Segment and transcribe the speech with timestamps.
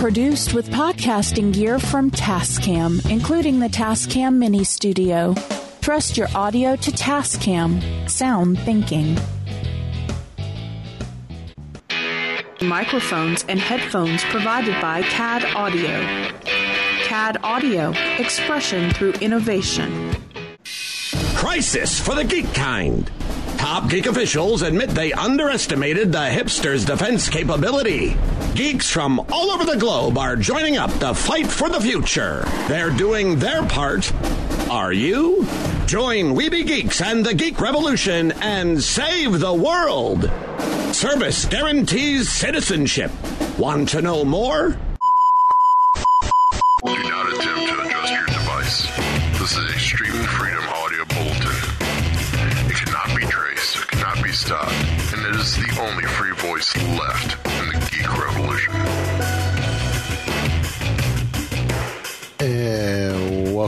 [0.00, 5.34] produced with podcasting gear from Tascam, including the Tascam Mini Studio.
[5.82, 8.08] Trust your audio to Tascam.
[8.08, 9.18] Sound thinking.
[12.62, 16.00] Microphones and headphones provided by CAD Audio.
[17.04, 20.16] CAD Audio, expression through innovation.
[21.34, 23.10] Crisis for the geek kind.
[23.58, 28.16] Top geek officials admit they underestimated the hipster's defense capability.
[28.54, 32.42] Geeks from all over the globe are joining up to fight for the future.
[32.68, 34.12] They're doing their part.
[34.68, 35.46] Are you?
[35.86, 40.30] Join Weeby Geeks and the Geek Revolution and save the world.
[40.94, 43.12] Service guarantees citizenship.
[43.56, 44.70] Want to know more?
[46.84, 49.38] Do not attempt to adjust your device.
[49.38, 52.70] This is streaming freedom audio bulletin.
[52.70, 54.74] It cannot be traced, it cannot be stopped,
[55.14, 57.49] and it is the only free voice left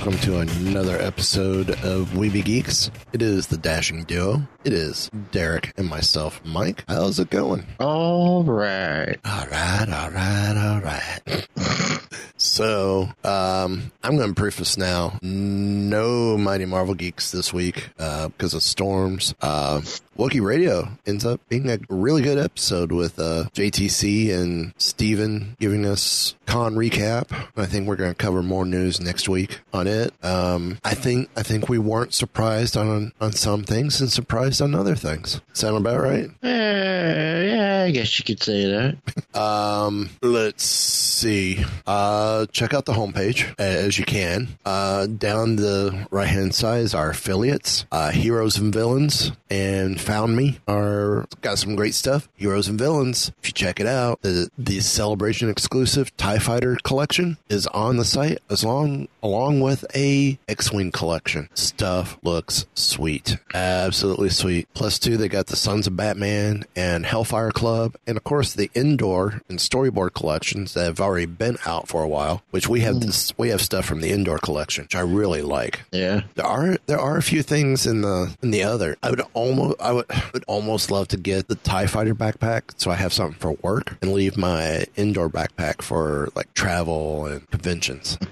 [0.05, 2.91] welcome to another episode of Weeby Geeks.
[3.12, 4.42] It is the Dashing Duo.
[4.64, 6.83] It is Derek and myself, Mike.
[6.89, 7.64] How's it going?
[7.78, 9.17] All right.
[9.25, 12.00] All right, all right, all right.
[12.36, 15.20] so, um, I'm going to preface now.
[15.23, 19.36] No Mighty Marvel Geeks this week uh, because of storms.
[19.41, 19.83] Uh,
[20.19, 25.86] Wookie Radio ends up being a really good episode with uh, JTC and Steven giving
[25.86, 27.33] us con recap.
[27.56, 29.92] I think we're going to cover more news next week on it.
[30.23, 34.75] Um, I think I think we weren't surprised on on some things and surprised on
[34.75, 35.41] other things.
[35.53, 36.31] Sound about right?
[36.43, 38.97] Uh, yeah, I guess you could say that.
[39.35, 41.65] Um, let's see.
[41.87, 44.48] Uh, check out the homepage as you can.
[44.67, 50.37] Uh, down the right hand side is our affiliates, uh, Heroes and Villains, and Found
[50.37, 52.29] Me are got some great stuff.
[52.37, 53.33] Heroes and Villains.
[53.43, 58.05] If you check it out, the the Celebration exclusive Tie Fighter collection is on the
[58.05, 61.48] site as long along with a X-wing collection.
[61.55, 64.68] Stuff looks sweet, absolutely sweet.
[64.74, 68.70] Plus two, they got the Sons of Batman and Hellfire Club, and of course the
[68.74, 72.42] Endor and storyboard collections that have already been out for a while.
[72.51, 73.01] Which we have hmm.
[73.01, 75.83] this, we have stuff from the Endor collection, which I really like.
[75.90, 76.23] Yeah.
[76.34, 78.96] There are there are a few things in the in the other.
[79.02, 82.90] I would almost I would would almost love to get the Tie Fighter backpack so
[82.90, 88.18] I have something for work and leave my Endor backpack for like travel and conventions.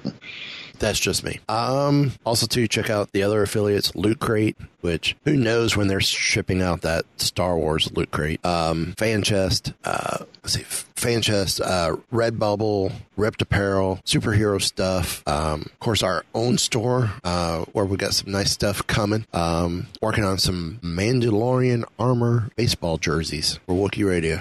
[0.80, 1.38] That's just me.
[1.48, 6.00] Um, also to check out the other affiliates, Loot Crate, which who knows when they're
[6.00, 8.44] shipping out that Star Wars Loot Crate.
[8.44, 15.22] Um, Fan Chest, uh, let's see, Fan Chest, uh, Redbubble, RIPT Apparel, superhero stuff.
[15.28, 19.26] Um, of course, our own store, uh, where we got some nice stuff coming.
[19.34, 24.40] Um, working on some Mandalorian armor baseball jerseys for Wookiee Radio.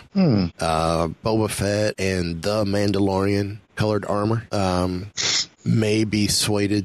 [0.59, 4.45] Uh, Boba Fett and the Mandalorian colored armor.
[4.53, 5.07] Um,
[5.65, 6.27] may be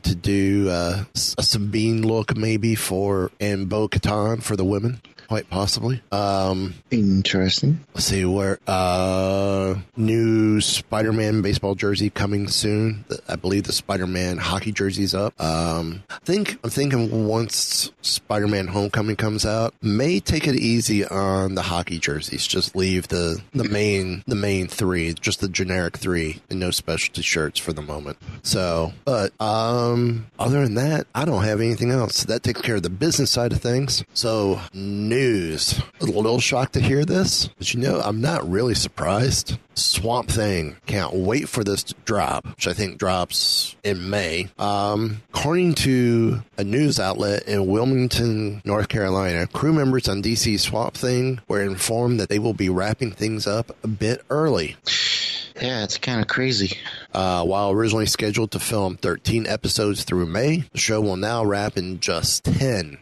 [0.04, 1.04] to do uh,
[1.38, 5.00] a Sabine look maybe for and Bo Katan for the women.
[5.28, 6.02] Quite possibly.
[6.12, 7.80] Um, Interesting.
[7.94, 13.04] let's see where uh new Spider-Man baseball jersey coming soon.
[13.28, 15.38] I believe the Spider-Man hockey jersey's up.
[15.40, 21.54] Um, I think I'm thinking once Spider-Man Homecoming comes out, may take it easy on
[21.54, 22.46] the hockey jerseys.
[22.46, 27.22] Just leave the the main the main three, just the generic three, and no specialty
[27.22, 28.18] shirts for the moment.
[28.42, 32.24] So, but um, other than that, I don't have anything else.
[32.24, 34.04] That takes care of the business side of things.
[34.14, 34.60] So,
[35.14, 35.80] news.
[36.00, 39.58] A little shocked to hear this, but you know, I'm not really surprised.
[39.76, 40.76] Swamp Thing.
[40.86, 44.48] Can't wait for this to drop, which I think drops in May.
[44.58, 50.94] Um, according to a news outlet in Wilmington, North Carolina, crew members on DC Swamp
[50.94, 54.76] Thing were informed that they will be wrapping things up a bit early.
[55.60, 56.78] Yeah, it's kind of crazy.
[57.12, 61.76] Uh, while originally scheduled to film 13 episodes through May, the show will now wrap
[61.76, 62.98] in just 10,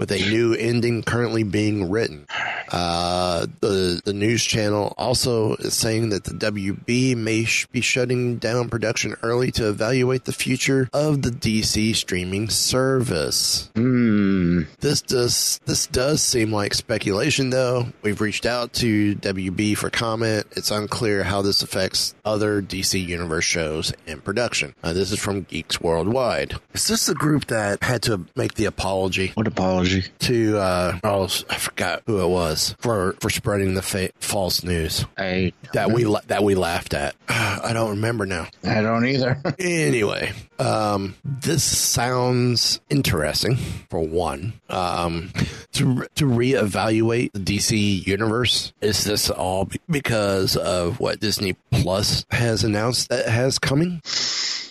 [0.00, 2.26] with a new ending currently being written.
[2.70, 8.38] Uh, the the news channel also is saying that the WB may sh- be shutting
[8.38, 13.70] down production early to evaluate the future of the DC streaming service.
[13.74, 14.62] Hmm.
[14.80, 17.88] This does this does seem like speculation, though.
[18.02, 20.46] We've reached out to WB for comment.
[20.52, 24.74] It's unclear how this affects other DC Universe shows in production.
[24.82, 26.54] Uh, this is from Geeks Worldwide.
[26.72, 29.32] Is this the group that had to make the apology?
[29.34, 29.89] What apology?
[30.20, 35.04] To uh, oh, I forgot who it was for for spreading the fa- false news
[35.16, 37.14] I that we la- that we laughed at.
[37.28, 38.46] I don't remember now.
[38.64, 39.40] I don't either.
[39.58, 43.56] Anyway, um, this sounds interesting.
[43.88, 45.32] For one, um,
[45.72, 48.72] to to reevaluate the DC universe.
[48.80, 54.00] Is this all because of what Disney Plus has announced that has coming?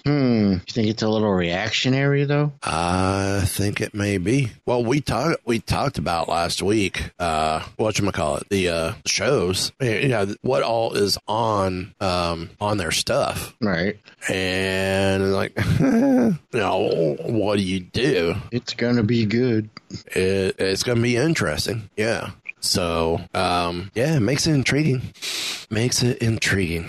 [0.06, 0.54] hmm.
[0.54, 2.54] You think it's a little reactionary though?
[2.64, 4.52] I think it may be.
[4.66, 7.12] Well, we talked we talked about last week.
[7.20, 8.50] Uh, what you call it?
[8.50, 9.72] The uh, shows.
[9.82, 13.98] You know what all is on um on their stuff, Right.
[14.30, 18.36] and like, you know, what do you do?
[18.52, 19.70] It's gonna be good.
[20.16, 21.90] It, it's going to be interesting.
[21.98, 22.32] Yeah.
[22.62, 25.02] So, um, yeah, it makes it intriguing.
[25.72, 26.86] Makes it intriguing.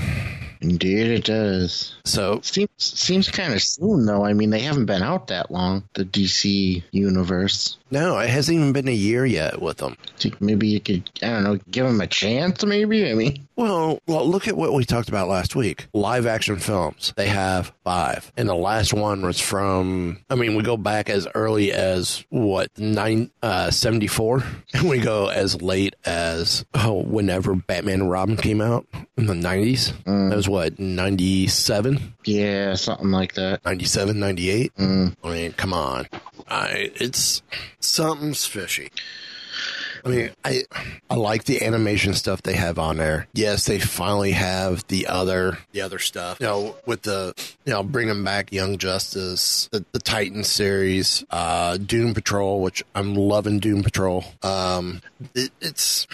[0.61, 1.95] Indeed, it does.
[2.05, 4.23] So, Seems seems kind of soon though.
[4.25, 5.85] I mean, they haven't been out that long.
[5.95, 7.79] The DC universe.
[7.91, 9.97] No, it hasn't even been a year yet with them.
[10.41, 12.65] Maybe you could, I don't know, give them a chance.
[12.65, 13.11] Maybe.
[13.11, 15.87] I mean, Well, well, look at what we talked about last week.
[15.93, 17.13] Live action films.
[17.17, 18.31] They have five.
[18.37, 22.69] And the last one was from, I mean, we go back as early as what,
[22.79, 24.43] nine, uh, 74?
[24.73, 29.35] And we go as late as, oh, whenever Batman and Robin came out in the
[29.35, 29.93] 90s.
[30.05, 32.15] That was what, 97?
[32.25, 33.65] yeah, something like that.
[33.65, 34.75] 97, 98?
[34.77, 35.17] Mm.
[35.25, 36.07] I mean, come on.
[36.51, 37.43] I, it's,
[37.79, 38.91] something's fishy.
[40.05, 40.65] I mean, I
[41.09, 43.27] I like the animation stuff they have on there.
[43.35, 46.41] Yes, they finally have the other the other stuff.
[46.41, 51.77] You know, with the you know bringing back Young Justice, the, the Titan series, uh,
[51.77, 54.25] Doom Patrol, which I'm loving Doom Patrol.
[54.43, 55.03] Um,
[55.35, 56.07] it, it's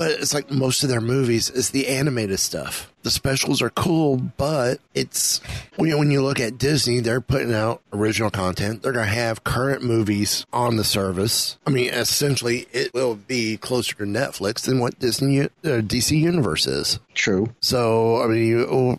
[0.00, 2.90] but it's like most of their movies is the animated stuff.
[3.02, 5.42] The specials are cool, but it's
[5.76, 8.82] when you, when you look at Disney, they're putting out original content.
[8.82, 11.58] They're going to have current movies on the service.
[11.66, 16.66] I mean, essentially, it will be closer to Netflix than what Disney uh, DC Universe
[16.66, 16.98] is.
[17.12, 17.52] True.
[17.60, 18.98] So, I mean, you, oh,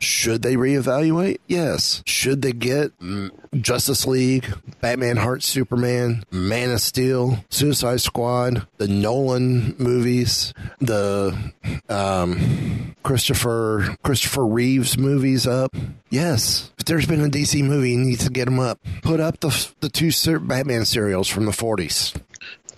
[0.00, 1.38] should they reevaluate?
[1.46, 2.02] Yes.
[2.06, 3.30] Should they get mm,
[3.60, 4.46] Justice League,
[4.80, 11.52] Batman Heart Superman, Man of Steel, Suicide Squad, the Nolan movies, the
[11.88, 15.74] um, Christopher Christopher Reeves movies up?
[16.10, 16.70] Yes.
[16.78, 18.80] If there's been a DC movie, you need to get them up.
[19.02, 20.10] Put up the the two
[20.40, 22.18] Batman serials from the 40s.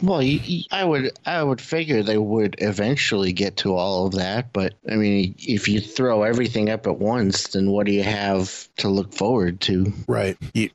[0.02, 4.14] Well, you, you- I would I would figure they would eventually get to all of
[4.14, 8.02] that, but I mean, if you throw everything up at once, then what do you
[8.02, 9.92] have to look forward to?
[10.08, 10.36] Right.
[10.54, 10.70] You,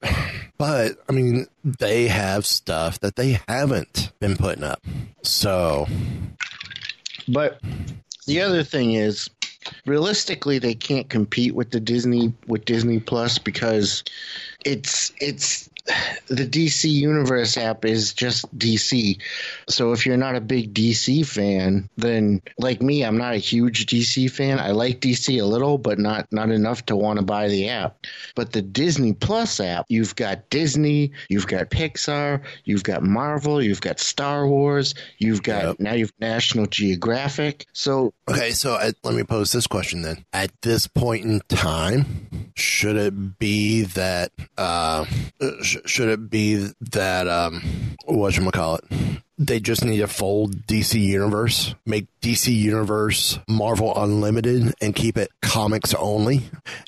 [0.58, 4.82] but I mean, they have stuff that they haven't been putting up.
[5.24, 5.88] So
[7.28, 7.60] But
[8.28, 9.30] the other thing is,
[9.88, 14.04] realistically, they can't compete with the Disney with Disney Plus because
[14.64, 15.70] it's it's
[16.28, 19.22] the DC Universe app is just DC.
[19.70, 23.86] So if you're not a big DC fan, then like me, I'm not a huge
[23.86, 24.60] DC fan.
[24.60, 27.98] I like DC a little, but not not enough to want to buy the app.
[28.36, 33.82] But the Disney Plus app, you've got Disney, you've got Pixar, you've got Marvel, you've
[33.82, 35.80] got Star Wars, you've got Yep.
[35.80, 37.66] now you've National Geographic.
[37.74, 40.26] So Okay, so uh, let me pose this question then.
[40.34, 45.06] At this point in time, should it be that uh,
[45.76, 47.62] sh- should it be that um,
[48.06, 48.84] what call it?
[49.38, 55.30] They just need to fold DC Universe, make DC Universe Marvel Unlimited, and keep it
[55.42, 56.44] comics only,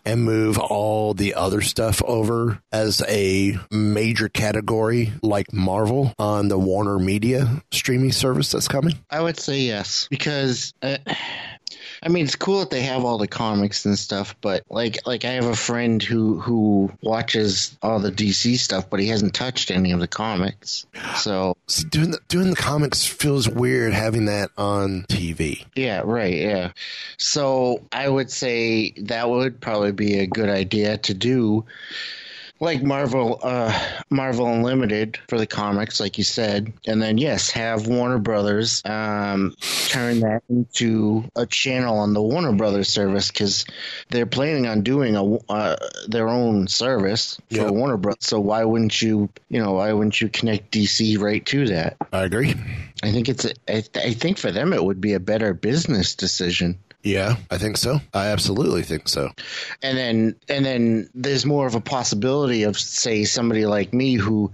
[0.05, 6.57] and move all the other stuff over as a major category like Marvel on the
[6.57, 8.93] Warner Media streaming service that's coming.
[9.09, 10.99] I would say yes because uh,
[12.01, 15.25] I mean it's cool that they have all the comics and stuff, but like like
[15.25, 19.71] I have a friend who who watches all the DC stuff, but he hasn't touched
[19.71, 20.85] any of the comics.
[21.15, 21.57] So
[21.89, 25.65] doing the, doing the comics feels weird having that on TV.
[25.75, 26.71] yeah, right, yeah.
[27.17, 31.65] So I would say that would probably be a good idea to do.
[32.59, 33.71] Like Marvel, uh,
[34.09, 39.53] Marvel Unlimited for the comics, like you said, and then yes, have Warner Brothers um,
[39.89, 43.65] turn that into a channel on the Warner Brothers service because
[44.09, 45.75] they're planning on doing a uh,
[46.07, 47.71] their own service for Yep.
[47.71, 48.25] Warner Brothers.
[48.25, 51.97] So why wouldn't you, you know, why wouldn't you connect DC right to that?
[52.11, 52.55] I agree.
[53.03, 53.45] I think it's.
[53.67, 53.81] I
[54.13, 56.79] think for them it would be a better business decision.
[57.07, 58.01] Yeah, I think so.
[58.13, 59.31] I absolutely think so.
[59.81, 64.51] and then and then there's more of a possibility of say somebody like me who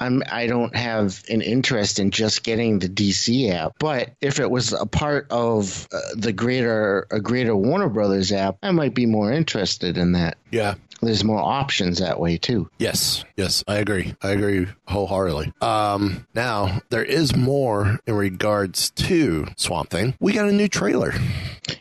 [0.00, 4.50] I'm I don't have an interest in just getting the DC app, but if it
[4.50, 9.06] was a part of uh, the greater a greater Warner Brothers app, I might be
[9.06, 10.36] more interested in that.
[10.50, 10.74] Yeah.
[11.04, 12.68] There's more options that way too.
[12.78, 14.14] Yes, yes, I agree.
[14.22, 15.52] I agree wholeheartedly.
[15.60, 20.14] Um, now there is more in regards to Swamp Thing.
[20.20, 21.14] We got a new trailer.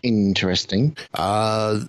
[0.01, 0.97] Interesting.
[1.13, 1.81] Uh,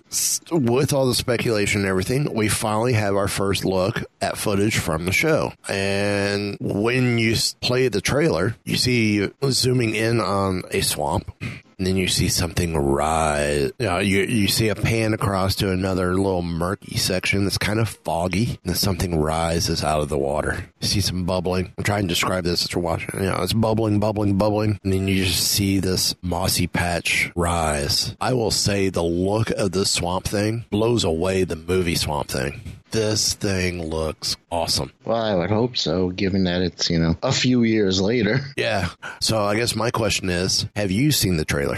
[0.51, 5.05] with all the speculation and everything, we finally have our first look at footage from
[5.05, 5.53] the show.
[5.67, 11.31] And when you play the trailer, you see zooming in on a swamp.
[11.77, 13.71] And then you see something rise.
[13.79, 17.79] You, know, you you see a pan across to another little murky section that's kind
[17.79, 18.45] of foggy.
[18.45, 20.69] And then something rises out of the water.
[20.79, 21.73] You see some bubbling.
[21.77, 23.19] I'm trying to describe this as you're watching.
[23.19, 24.79] You know, it's bubbling, bubbling, bubbling.
[24.83, 28.15] And then you just see this mossy patch rise.
[28.21, 32.61] I will say the look of this swamp thing blows away the movie Swamp Thing.
[32.95, 34.93] This thing looks awesome.
[35.03, 38.39] Well, I would hope so, given that it's you know a few years later.
[38.55, 38.87] Yeah.
[39.19, 41.77] So I guess my question is, have you seen the trailer?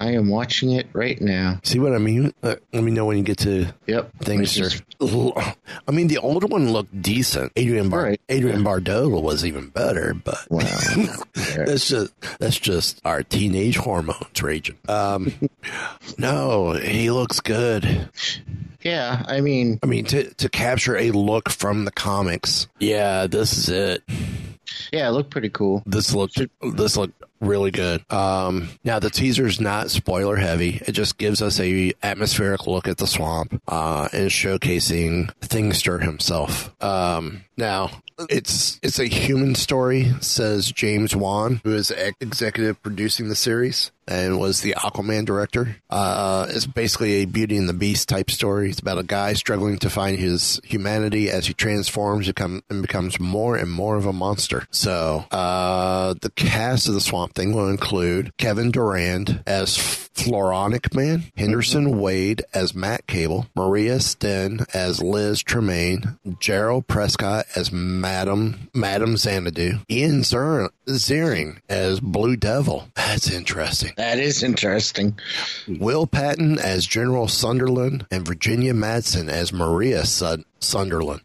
[0.00, 1.60] I am watching it right now.
[1.62, 2.34] See what I mean?
[2.42, 4.10] Uh, let me know when you get to Yep.
[4.22, 4.60] things.
[4.60, 4.70] Are-
[5.88, 7.52] I mean, the older one looked decent.
[7.54, 8.20] Adrian Bar- Right.
[8.30, 10.66] Adrienne Barbeau was even better, but Well,
[11.34, 14.76] that's just that's just our teenage hormones raging.
[14.88, 15.32] Um,
[16.18, 18.08] no, he looks good.
[18.82, 19.24] Yeah.
[19.26, 23.68] I mean, I mean, to to capture a look from the comics, yeah, this is
[23.68, 24.02] it.
[24.92, 25.82] yeah, it looked pretty cool.
[25.86, 28.10] This looked this looked really good.
[28.12, 30.80] Um, now the teaser's not spoiler heavy.
[30.86, 36.74] It just gives us a atmospheric look at the swamp uh, and showcasing Thingster himself.
[36.82, 37.90] Um, now
[38.28, 43.92] it's it's a human story, says James Wan, who is ex- executive producing the series
[44.08, 45.76] and was the Aquaman director.
[45.90, 48.70] Uh, it's basically a Beauty and the Beast type story.
[48.70, 53.20] It's about a guy struggling to find his humanity as he transforms become, and becomes
[53.20, 54.66] more and more of a monster.
[54.70, 61.18] So, uh, the cast of the Swamp Thing will include Kevin Durand as Floronic Man,
[61.20, 61.40] mm-hmm.
[61.40, 69.16] Henderson Wade as Matt Cable, Maria Sten as Liz Tremayne, Jeryl Prescott as Madam Madam
[69.16, 72.88] Xanadu, Ian Zer- Ziering as Blue Devil.
[72.94, 73.92] That's interesting.
[73.96, 75.18] That is interesting.
[75.68, 81.20] Will Patton as General Sunderland and Virginia Madsen as Maria Sud- Sunderland.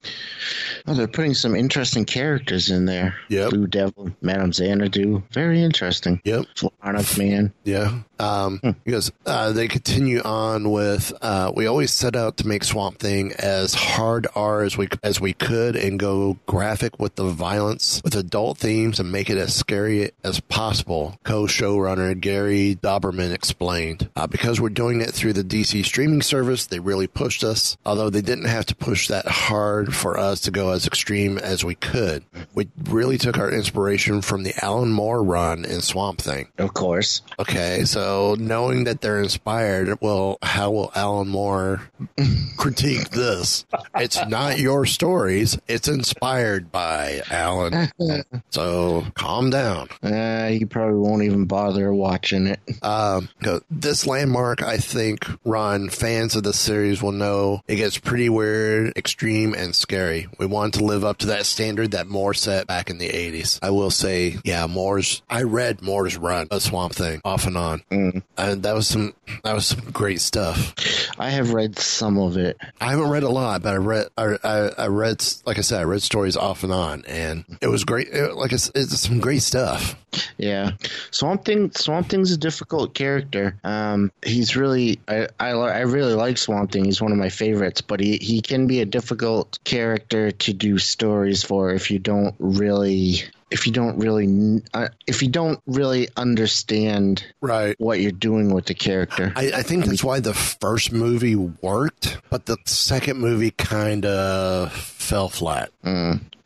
[0.86, 3.16] Oh, they're putting some interesting characters in there.
[3.30, 3.50] Yep.
[3.50, 5.24] Blue Devil, Madame Xanadu.
[5.32, 6.22] Very interesting.
[6.24, 6.46] Yep.
[6.56, 7.54] Floronic Man.
[7.64, 8.00] Yeah.
[8.24, 13.00] Um, because uh, they continue on with, uh, we always set out to make Swamp
[13.00, 18.02] Thing as hard R as we as we could and go graphic with the violence,
[18.04, 21.18] with adult themes, and make it as scary as possible.
[21.24, 24.10] Co-showrunner Gary Dauberman explained.
[24.16, 27.78] Uh, because we're doing it through the DC streaming service, they really pushed us.
[27.86, 31.66] Although they didn't have to push that hard for us to go as extreme as
[31.66, 32.24] we could.
[32.54, 36.48] We really took our inspiration from the Alan Moore run in Swamp Thing.
[36.58, 37.22] Of course.
[37.40, 41.82] Okay, so knowing that they're inspired, well, how will Alan Moore
[42.58, 43.66] critique this?
[43.96, 47.90] It's not your stories, it's inspired by Alan.
[48.50, 49.90] So calm down.
[50.04, 52.60] Uh, you probably won't even bother watching it.
[52.84, 53.30] Um,
[53.72, 58.94] this landmark, I think, Ron, fans of the series will know it gets pretty weird,
[58.96, 60.28] extreme, and scary.
[60.38, 63.60] We want to live up to that standard that Moore set back in the 80s.
[63.64, 67.82] I will say, yeah, Moore's, I read Moore's run, a Swamp Thing, off and on.
[67.94, 70.74] And that was some, that was some great stuff.
[71.20, 72.58] I have read some of it.
[72.82, 75.80] I haven't read a lot, but I read, I, I, I read, like I said,
[75.80, 78.10] I read stories off and on, and it was great.
[78.10, 79.96] It, like it's, it's some great stuff.
[80.38, 80.72] Yeah,
[81.12, 81.72] Swamp Thing.
[81.72, 83.58] Swamp Thing's a difficult character.
[83.64, 86.86] Um, he's really, I, I, I really like Swamp Thing.
[86.86, 90.78] He's one of my favorites, but he, he can be a difficult character to do
[90.78, 93.24] stories for if you don't really,
[93.54, 97.76] if you don't really, uh, if you don't really understand Right.
[97.80, 99.32] what you're doing with the character.
[99.36, 104.74] I, I think that's why the first movie worked, but the second movie kind of
[104.74, 105.72] fell flat.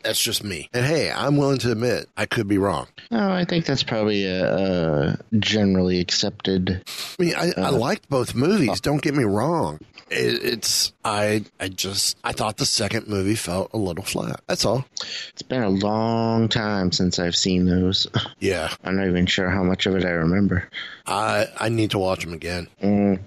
[0.04, 0.70] That's just me.
[0.74, 2.88] And hey, I'm willing to admit I could be wrong.
[3.12, 6.84] no, I think that's probably a, a generally accepted.
[7.20, 8.80] I mean, I, I liked both movies.
[8.80, 9.80] Don't get me wrong.
[10.10, 14.42] It, it's I I just I thought the second movie felt a little flat.
[14.48, 14.86] That's all.
[15.30, 18.08] It's been a long time since I've seen those.
[18.40, 20.70] Yeah, I'm not even sure how much of it I remember.
[21.08, 22.68] I I need to watch them again.
[22.82, 23.20] Mm.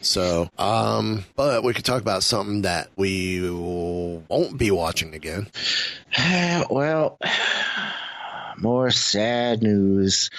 [0.00, 5.48] So, um, but we could talk about something that we won't be watching again.
[6.70, 7.18] well,
[8.62, 10.30] more sad news.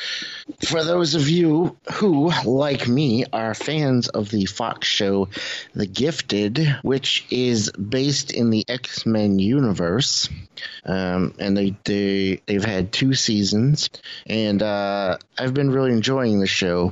[0.67, 5.29] For those of you who, like me, are fans of the Fox show
[5.73, 10.29] The Gifted, which is based in the X Men universe,
[10.85, 13.89] um, and they, they, they've had two seasons,
[14.25, 16.91] and uh, I've been really enjoying the show.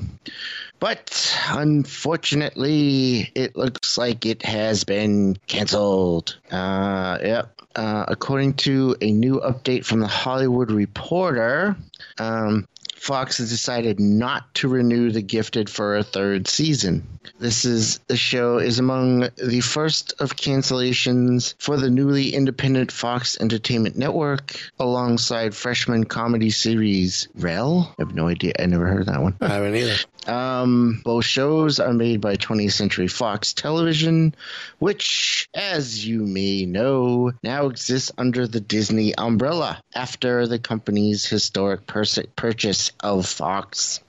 [0.79, 6.37] But unfortunately, it looks like it has been canceled.
[6.51, 7.56] Uh, yep.
[7.77, 11.75] Uh, according to a new update from the Hollywood Reporter,
[12.17, 12.67] um,
[13.07, 17.07] Fox has decided not to renew The Gifted for a third season.
[17.39, 23.39] This is the show is among the first of cancellations for the newly independent Fox
[23.39, 27.95] Entertainment Network, alongside freshman comedy series Rel.
[27.97, 28.51] I have no idea.
[28.59, 29.37] I never heard of that one.
[29.39, 29.95] I haven't either.
[30.27, 34.35] Um, both shows are made by 20th Century Fox Television,
[34.79, 41.87] which, as you may know, now exists under the Disney umbrella after the company's historic
[41.87, 43.99] pers- purchase of Fox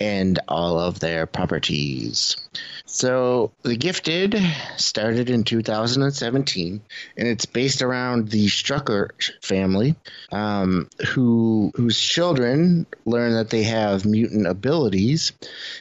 [0.00, 2.36] and all of their properties.
[2.88, 4.40] So, The Gifted
[4.76, 6.80] started in 2017,
[7.16, 9.10] and it's based around the Strucker
[9.42, 9.96] family,
[10.30, 15.32] um, who whose children learn that they have mutant abilities,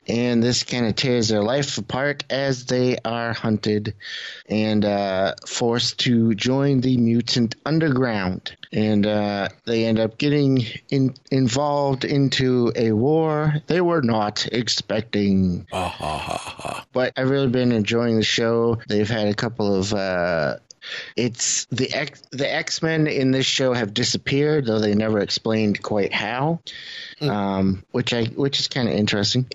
[0.08, 3.94] and this kind of tears their life apart as they are hunted
[4.50, 8.56] and uh, forced to join the mutant underground.
[8.74, 15.68] And uh, they end up getting in, involved into a war they were not expecting.
[16.94, 18.80] But I've really been enjoying the show.
[18.88, 20.58] They've had a couple of uh,
[21.16, 25.82] it's the X the X Men in this show have disappeared, though they never explained
[25.82, 26.60] quite how,
[27.22, 29.46] um, which I which is kind of interesting.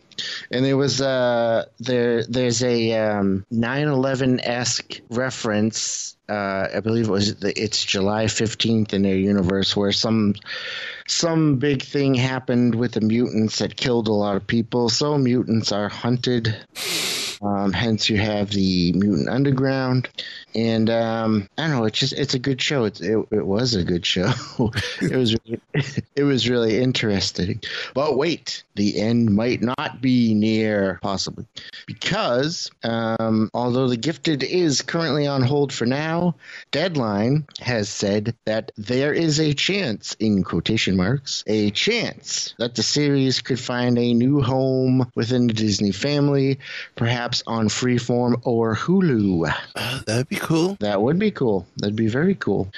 [0.50, 6.16] And there was uh there there's a um, 9/11 esque reference.
[6.28, 10.34] Uh, I believe it was the, it's July 15th in their universe where some
[11.08, 14.88] some big thing happened with the mutants that killed a lot of people.
[14.88, 16.56] So mutants are hunted.
[17.42, 20.10] Um, hence, you have the Mutant Underground,
[20.54, 21.84] and um, I don't know.
[21.84, 22.84] It's just it's a good show.
[22.84, 24.30] It it, it was a good show.
[25.00, 25.60] it was really,
[26.16, 27.62] it was really interesting.
[27.94, 31.46] But wait, the end might not be near, possibly,
[31.86, 36.34] because um, although the Gifted is currently on hold for now,
[36.72, 42.82] Deadline has said that there is a chance, in quotation marks, a chance that the
[42.82, 46.58] series could find a new home within the Disney family,
[46.96, 49.52] perhaps on Freeform or Hulu.
[49.74, 50.76] Uh, that'd be cool.
[50.80, 51.66] That would be cool.
[51.76, 52.70] That'd be very cool.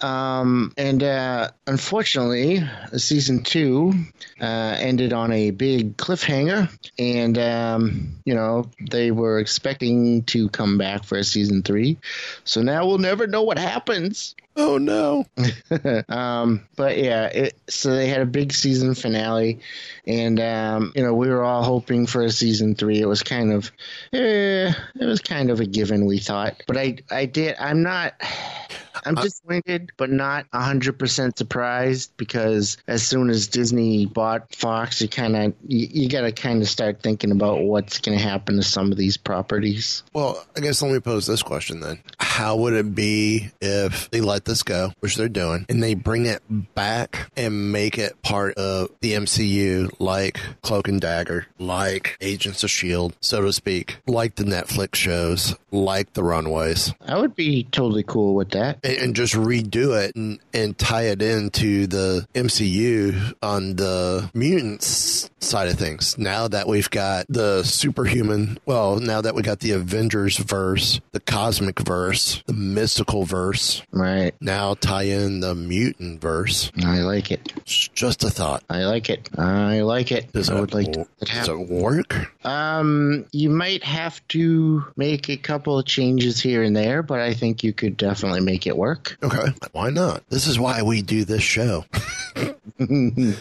[0.00, 2.62] Um, and uh, unfortunately,
[2.96, 3.94] season two
[4.40, 10.76] uh, ended on a big cliffhanger, and um, you know they were expecting to come
[10.76, 11.98] back for a season three,
[12.44, 14.34] so now we'll never know what happens.
[14.56, 15.26] Oh no.
[16.08, 19.60] um, but yeah, it, so they had a big season finale,
[20.06, 23.00] and um, you know we were all hoping for a season three.
[23.00, 23.70] It was kind of,
[24.14, 26.06] eh, it was kind of a given.
[26.06, 27.56] We thought, but I, I did.
[27.58, 28.14] I'm not.
[29.04, 35.36] I'm disappointed, but not 100% surprised because as soon as Disney bought Fox, you kind
[35.36, 38.62] of you, you got to kind of start thinking about what's going to happen to
[38.62, 40.02] some of these properties.
[40.12, 42.00] Well, I guess let me pose this question then.
[42.18, 46.26] How would it be if they let this go, which they're doing, and they bring
[46.26, 46.42] it
[46.74, 52.68] back and make it part of the MCU like Cloak and Dagger, like Agents of
[52.68, 58.02] S.H.I.E.L.D., so to speak, like the Netflix shows, like the Runaways, I would be totally
[58.02, 58.78] cool with that.
[58.84, 65.30] and, and just redo it and, and tie it into the MCU on the mutants
[65.40, 66.18] side of things.
[66.18, 71.20] Now that we've got the superhuman, well, now that we got the Avengers verse, the
[71.20, 74.34] cosmic verse, the mystical verse, Right.
[74.40, 76.72] now tie in the mutant verse.
[76.84, 77.52] I like it.
[77.58, 78.64] It's just a thought.
[78.68, 79.28] I like it.
[79.38, 80.32] I like it.
[80.32, 82.32] Does, I it, would like to does it work?
[82.44, 87.34] Um, you might have to make a couple of changes here and there, but I
[87.34, 89.16] think you could definitely make it work.
[89.22, 89.52] Okay.
[89.72, 90.22] Why not?
[90.28, 91.84] This is why we do this show.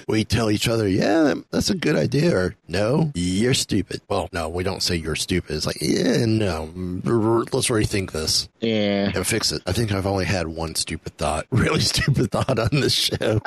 [0.08, 4.02] we tell each other, yeah, that's a good idea, or no, you're stupid.
[4.08, 5.56] Well, no, we don't say you're stupid.
[5.56, 6.70] It's like, yeah, no,
[7.04, 9.12] let's rethink this Yeah.
[9.14, 9.62] and fix it.
[9.66, 13.42] I think I've only had one stupid thought, really stupid thought on this show.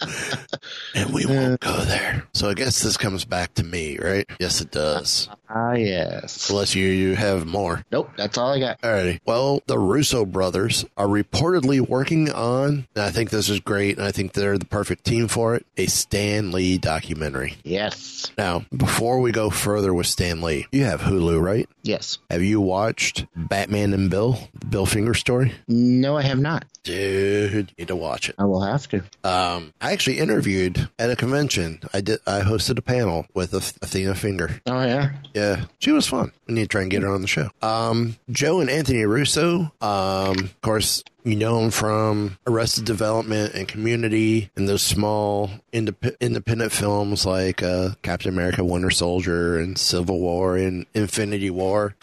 [0.94, 2.26] and we won't go there.
[2.32, 4.24] So I guess this comes back to me, right?
[4.40, 5.28] Yes, it does.
[5.48, 6.48] Ah, yes.
[6.50, 7.84] Unless you, you have more.
[7.92, 8.80] Nope, that's all I got.
[8.80, 9.20] Alrighty.
[9.26, 14.06] Well, the Russo brothers are reportedly working on, and I think this is great, and
[14.06, 17.54] I think they're the perfect team for it, a Stan Lee documentary.
[17.62, 18.30] Yes.
[18.38, 21.68] Now, before we go further with Stan Lee, you have Hulu, right?
[21.82, 22.18] Yes.
[22.30, 25.52] Have you watched Batman and Bill, the Bill Finger story?
[25.68, 26.64] No, I have not.
[26.86, 28.36] Dude, you need to watch it.
[28.38, 28.98] I will have to.
[29.24, 31.80] Um, I actually interviewed at a convention.
[31.92, 32.20] I did.
[32.26, 34.60] I hosted a panel with Athena Finger.
[34.66, 35.12] Oh yeah.
[35.34, 36.32] Yeah, she was fun.
[36.46, 37.50] We need to try and get her on the show.
[37.60, 39.72] Um, Joe and Anthony Russo.
[39.80, 46.18] Um, of course, you know him from Arrested Development and Community and those small indep-
[46.20, 51.96] independent films like uh, Captain America, Winter Soldier, and Civil War and Infinity War,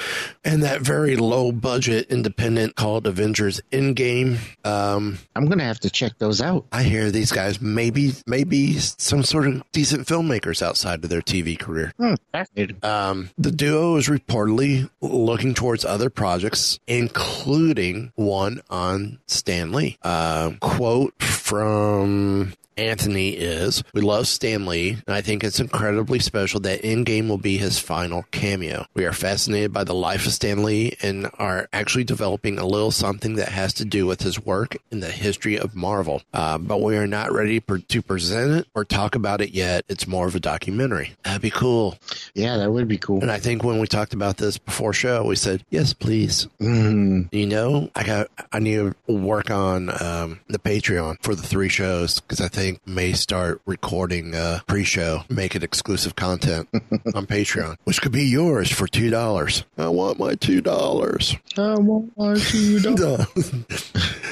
[0.43, 4.39] and that very low budget independent called Avengers Endgame.
[4.73, 6.65] Um, I'm gonna have to check those out.
[6.71, 11.57] I hear these guys maybe maybe some sort of decent filmmakers outside of their TV
[11.57, 11.93] career.
[11.97, 12.15] Hmm.
[12.83, 19.97] Um, the duo is reportedly looking towards other projects, including one on Stan Lee.
[20.01, 23.83] Uh, quote from Anthony is.
[23.93, 27.79] We love Stan Lee, and I think it's incredibly special that Endgame will be his
[27.79, 28.85] final cameo.
[28.93, 32.91] We are fascinated by the life of Stan Lee and are actually developing a little
[32.91, 36.21] something that has to do with his work in the history of Marvel.
[36.33, 39.85] Uh, but we are not ready per- to present it or talk about it yet.
[39.89, 41.13] It's more of a documentary.
[41.23, 41.97] That'd be cool.
[42.33, 43.21] Yeah, that would be cool.
[43.21, 46.47] And I think when we talked about this before show, we said, yes, please.
[46.61, 48.75] Mm, You know, I got, I need
[49.07, 53.61] to work on um, the Patreon for the three shows because I think may start
[53.65, 56.67] recording uh, pre-show, make it exclusive content
[57.13, 59.63] on Patreon, which could be yours for two dollars.
[59.77, 61.35] I want my two dollars.
[61.57, 63.51] I want my two dollars.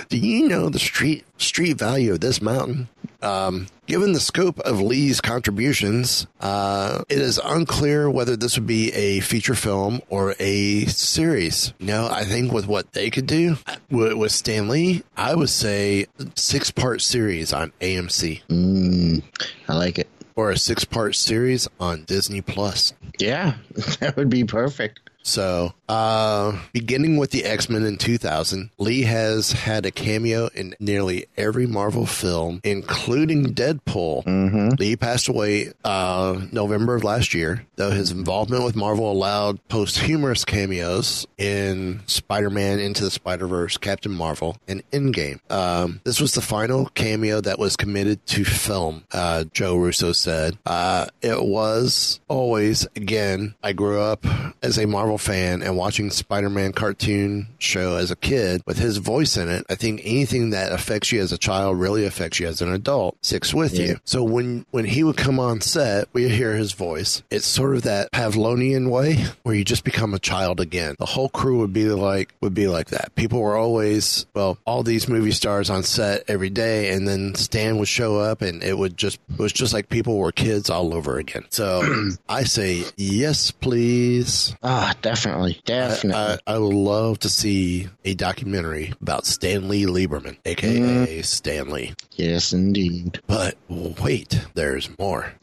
[0.09, 2.87] Do you know the street street value of this mountain?
[3.21, 8.89] Um, given the scope of Lee's contributions, uh, it is unclear whether this would be
[8.93, 11.73] a feature film or a series.
[11.77, 13.57] You know, I think with what they could do
[13.89, 19.23] with, with Stan Lee, I would say six part series on AMC Mm,
[19.67, 20.07] I like it.
[20.37, 22.93] or a six part series on Disney Plus.
[23.19, 23.55] Yeah,
[23.99, 25.01] that would be perfect.
[25.23, 30.75] So, uh, beginning with the X Men in 2000, Lee has had a cameo in
[30.79, 34.23] nearly every Marvel film, including Deadpool.
[34.23, 34.69] Mm-hmm.
[34.79, 40.45] Lee passed away uh, November of last year, though his involvement with Marvel allowed posthumous
[40.45, 45.39] cameos in Spider Man Into the Spider Verse, Captain Marvel, and Endgame.
[45.51, 50.57] Um, this was the final cameo that was committed to film, uh, Joe Russo said.
[50.65, 54.25] Uh, it was always, again, I grew up
[54.63, 59.37] as a Marvel fan and watching Spider-Man cartoon show as a kid with his voice
[59.37, 59.65] in it.
[59.69, 63.17] I think anything that affects you as a child really affects you as an adult,
[63.23, 63.99] sticks with you.
[64.03, 67.23] So when, when he would come on set, we hear his voice.
[67.29, 70.95] It's sort of that Pavlovian way where you just become a child again.
[70.99, 73.13] The whole crew would be like, would be like that.
[73.15, 77.77] People were always, well, all these movie stars on set every day and then Stan
[77.77, 80.93] would show up and it would just, it was just like people were kids all
[80.93, 81.45] over again.
[81.49, 81.81] So
[82.29, 84.55] I say, yes, please.
[84.63, 86.37] Ah, definitely, definitely.
[86.47, 91.93] I, I would love to see a documentary about Stanley Lieberman, aka Stan Lee.
[92.13, 93.19] yes, indeed.
[93.27, 95.33] But wait, there's more.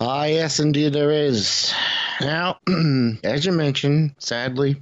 [0.00, 1.72] Ah, yes, indeed, there is.
[2.20, 2.58] Now,
[3.24, 4.80] as you mentioned, sadly,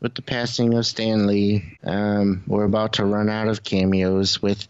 [0.00, 4.66] with the passing of Stan Lee, um, we're about to run out of cameos, with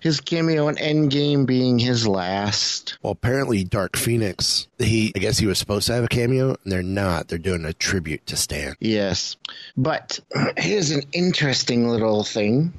[0.00, 2.98] his cameo in Endgame being his last.
[3.02, 6.72] Well, apparently Dark Phoenix, he I guess he was supposed to have a cameo, and
[6.72, 7.28] they're not.
[7.28, 8.74] They're doing a tribute to Stan.
[8.80, 9.36] Yes.
[9.76, 10.20] But
[10.56, 12.72] here's an interesting little thing.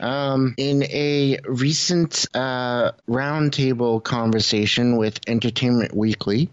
[0.00, 6.50] Um, in a recent uh, roundtable conversation with Entertainment Weekly,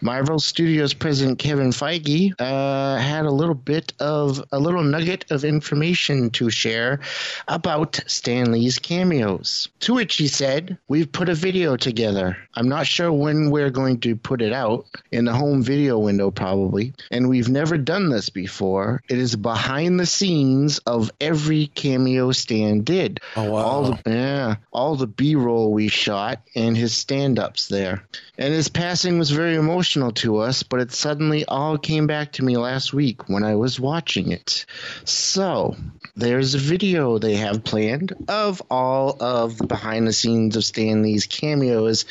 [0.00, 5.44] Marvel Studios president Kevin Feige uh, had a little bit of a little nugget of
[5.44, 7.00] information to share
[7.46, 9.68] about Stan Lee's cameos.
[9.80, 12.36] To which he said, We've put a video together.
[12.54, 16.30] I'm not sure when we're going to put it out, in the home video window
[16.30, 19.02] probably, and we've never done this before.
[19.08, 23.20] It is behind the scenes of every cameo Stan did.
[23.36, 23.58] Oh, wow.
[23.58, 28.02] All the, yeah, all the B-roll we shot and his stand-ups there.
[28.36, 32.44] And his passing was very emotional to us, but it suddenly all came back to
[32.44, 33.91] me last week when I was watching
[34.32, 34.64] it.
[35.04, 35.76] So,
[36.16, 41.02] there's a video they have planned of all of the behind the scenes of Stan
[41.02, 42.04] Lee's cameos.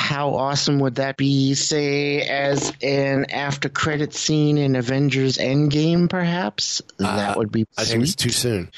[0.00, 6.80] How awesome would that be, say, as an after credit scene in Avengers Endgame, perhaps?
[6.98, 8.70] that would be I think it's too soon.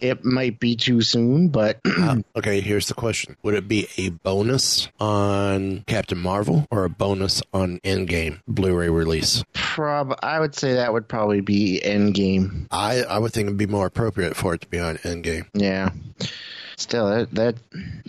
[0.00, 4.10] It might be too soon, but Uh, okay, here's the question: Would it be a
[4.10, 9.42] bonus on Captain Marvel or a bonus on Endgame Blu-ray release?
[9.54, 12.66] prob I would say that would probably be Endgame.
[12.70, 15.46] I I would think it'd be more appropriate for it to be on Endgame.
[15.54, 15.90] Yeah.
[16.78, 17.54] Still, that, that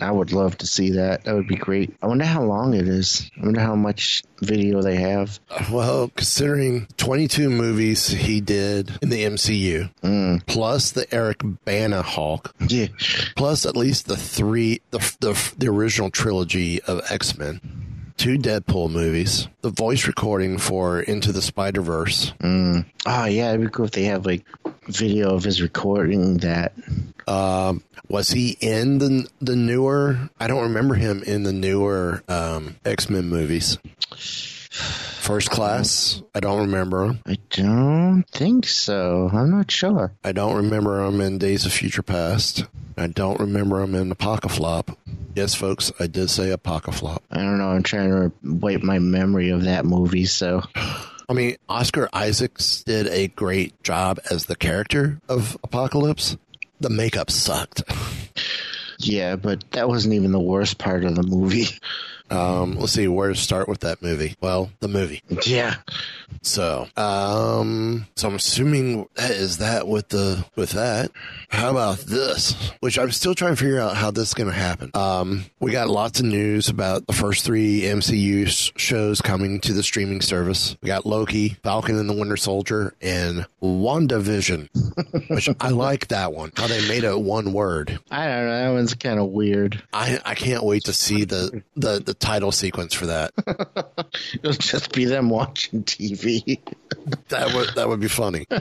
[0.00, 1.24] I would love to see that.
[1.24, 1.94] That would be great.
[2.02, 3.30] I wonder how long it is.
[3.40, 5.40] I wonder how much video they have.
[5.72, 10.46] Well, considering 22 movies he did in the MCU, mm.
[10.46, 12.88] plus the Eric Bana Hulk, Yeah.
[13.36, 17.60] plus at least the three, the, the, the original trilogy of X Men,
[18.18, 22.32] two Deadpool movies, the voice recording for Into the Spider Verse.
[23.06, 24.44] Oh yeah, it'd be cool if they have like
[24.86, 26.72] video of his recording that.
[27.26, 30.30] Um, was he in the the newer?
[30.38, 33.78] I don't remember him in the newer um, X Men movies.
[34.78, 36.22] First Class.
[36.34, 37.18] I don't remember.
[37.26, 39.28] I don't think so.
[39.32, 40.12] I'm not sure.
[40.24, 42.64] I don't remember him in Days of Future Past.
[42.96, 44.94] I don't remember him in Apocalypse.
[45.34, 47.22] Yes, folks, I did say Apocalypse.
[47.30, 47.68] I don't know.
[47.68, 50.24] I'm trying to wipe my memory of that movie.
[50.24, 50.62] So
[51.28, 56.38] I mean, Oscar Isaacs did a great job as the character of Apocalypse.
[56.80, 57.82] The makeup sucked.
[58.98, 61.66] yeah, but that wasn't even the worst part of the movie.
[62.30, 64.36] Um, let's see where to start with that movie.
[64.40, 65.22] Well, the movie.
[65.46, 65.76] yeah.
[66.42, 71.10] So, um, so I'm assuming that is that with the with that.
[71.48, 72.54] How about this?
[72.80, 74.90] Which I'm still trying to figure out how this is going to happen.
[74.94, 79.82] Um, we got lots of news about the first three MCU shows coming to the
[79.82, 80.76] streaming service.
[80.82, 84.68] We got Loki, Falcon and the Winter Soldier, and WandaVision,
[85.30, 86.52] which I like that one.
[86.56, 87.98] How they made it one word.
[88.10, 88.58] I don't know.
[88.64, 89.82] That one's kind of weird.
[89.92, 93.32] I I can't wait to see the the the title sequence for that.
[94.34, 96.17] It'll just be them watching TV.
[97.28, 98.46] That would that would be funny.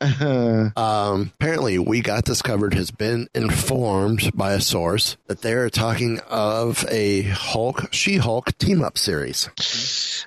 [0.00, 5.68] Um, apparently, We Got This Covered has been informed by a source that they are
[5.68, 9.48] talking of a Hulk, She Hulk team up series.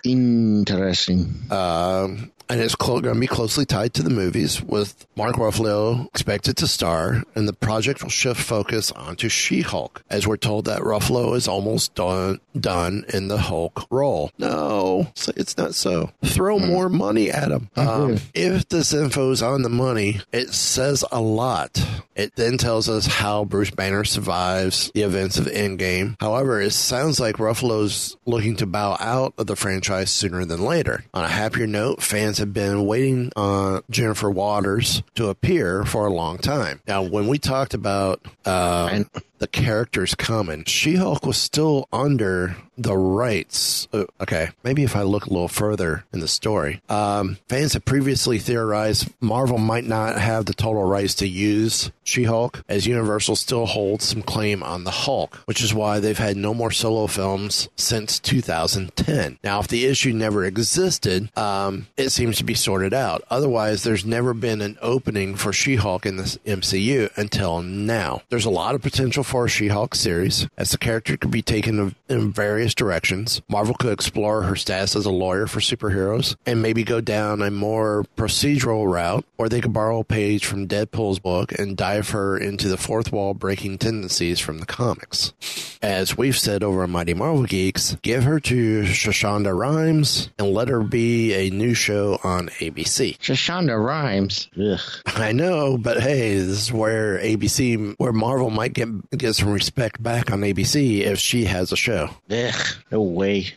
[0.04, 1.44] Interesting.
[1.50, 6.58] Um, and it's going to be closely tied to the movies, with Mark Ruffalo expected
[6.58, 11.34] to star, and the project will shift focus onto She-Hulk, as we're told that Ruffalo
[11.36, 14.32] is almost done done in the Hulk role.
[14.38, 16.12] No, it's not so.
[16.26, 17.70] Throw more money at him.
[17.78, 21.82] Um, if this info is on the money, it says a lot.
[22.16, 26.18] It then tells us how Bruce Banner survives the events of Endgame.
[26.20, 31.06] However, it sounds like Ruffalo's looking to bow out of the franchise sooner than later.
[31.14, 36.14] On a happier note, fans have been waiting on Jennifer Walters to appear for a
[36.14, 36.82] long time.
[36.88, 39.04] Now, when we talked about uh,
[39.42, 43.88] the characters coming, She Hulk was still under the rights.
[43.92, 47.84] Uh, okay, maybe if I look a little further in the story, um, fans have
[47.84, 53.36] previously theorized Marvel might not have the total rights to use She Hulk, as Universal
[53.36, 57.08] still holds some claim on the Hulk, which is why they've had no more solo
[57.08, 59.40] films since 2010.
[59.44, 63.24] Now, if the issue never existed, um, it seems to be sorted out.
[63.30, 68.22] Otherwise, there's never been an opening for She Hulk in the MCU until now.
[68.30, 71.96] There's a lot of potential for She Hulk series, as the character could be taken
[72.12, 73.42] in various directions.
[73.50, 77.50] Marvel could explore her status as a lawyer for superheroes and maybe go down a
[77.50, 82.38] more procedural route, or they could borrow a page from Deadpool's book and dive her
[82.38, 85.34] into the fourth wall breaking tendencies from the comics.
[85.82, 90.68] As we've said over on Mighty Marvel Geeks, give her to Shoshonda Rhimes and let
[90.68, 93.18] her be a new show on ABC.
[93.18, 94.50] Shoshonda Rhimes.
[94.60, 94.80] Ugh.
[95.08, 100.02] I know, but hey, this is where ABC, where Marvel might get get some respect
[100.02, 102.01] back on ABC if she has a show.
[102.30, 102.66] Ugh.
[102.92, 103.48] No way.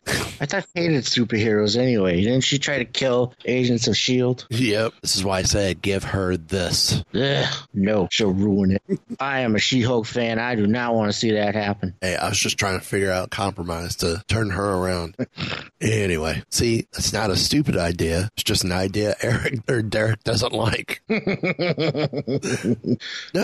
[0.40, 2.20] I thought she hated superheroes anyway.
[2.22, 4.44] Didn't she try to kill Agents of S.H.I.E.L.D.?
[4.50, 7.02] Yep, this is why I said give her this.
[7.14, 7.54] Ugh.
[7.72, 9.00] No, she'll ruin it.
[9.20, 10.38] I am a She Hulk fan.
[10.38, 11.94] I do not want to see that happen.
[12.00, 15.16] Hey, I was just trying to figure out compromise to turn her around.
[15.80, 18.30] anyway, see, it's not a stupid idea.
[18.34, 21.02] It's just an idea Eric or Derek doesn't like.
[21.08, 21.16] no,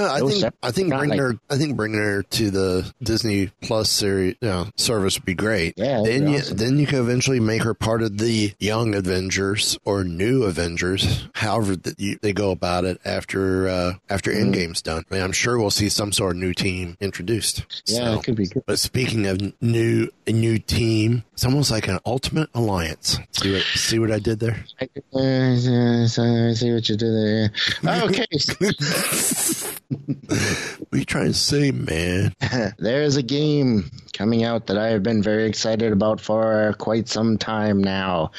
[0.06, 3.50] I No, think I think bringing like- her I think bringing her to the Disney
[3.62, 5.74] Plus series you know, service would be great.
[5.76, 6.56] Yeah, then you awesome.
[6.56, 11.76] then you can eventually make her part of the Young Avengers or New Avengers, however
[11.76, 14.52] that you, they go about it after uh, after Mm-hmm.
[14.52, 15.04] Endgame's done.
[15.10, 17.64] I mean, I'm sure we'll see some sort of new team introduced.
[17.86, 18.62] Yeah, So- it could be good.
[18.66, 23.18] but speaking of new a new team, it's almost like an ultimate alliance.
[23.32, 24.64] See what see what I did there?
[24.80, 26.06] I uh, I
[26.54, 27.52] see what you did there.
[27.84, 28.26] Okay.
[30.30, 32.32] What are you trying to say, man?
[32.78, 37.08] there is a game coming out that I have been very excited about for quite
[37.08, 38.32] some time now.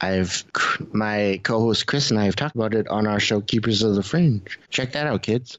[0.00, 0.44] I've
[0.92, 4.02] my co-host Chris and I have talked about it on our show Keepers of the
[4.02, 4.58] Fringe.
[4.70, 5.58] Check that out, kids.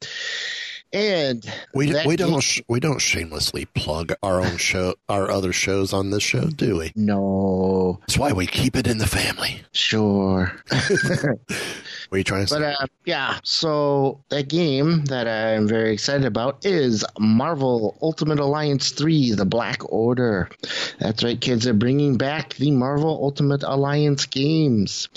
[0.92, 6.12] And We we don't we don't shamelessly plug our own show, our other shows on
[6.12, 6.92] this show, do we?
[6.96, 9.64] no, That's why we keep it in the family.
[9.72, 10.52] sure.
[12.14, 12.60] What are you trying to say?
[12.60, 18.92] But uh, yeah, so that game that I'm very excited about is Marvel Ultimate Alliance
[18.92, 20.48] 3: The Black Order.
[21.00, 25.10] That's right, kids they're bringing back the Marvel Ultimate Alliance games.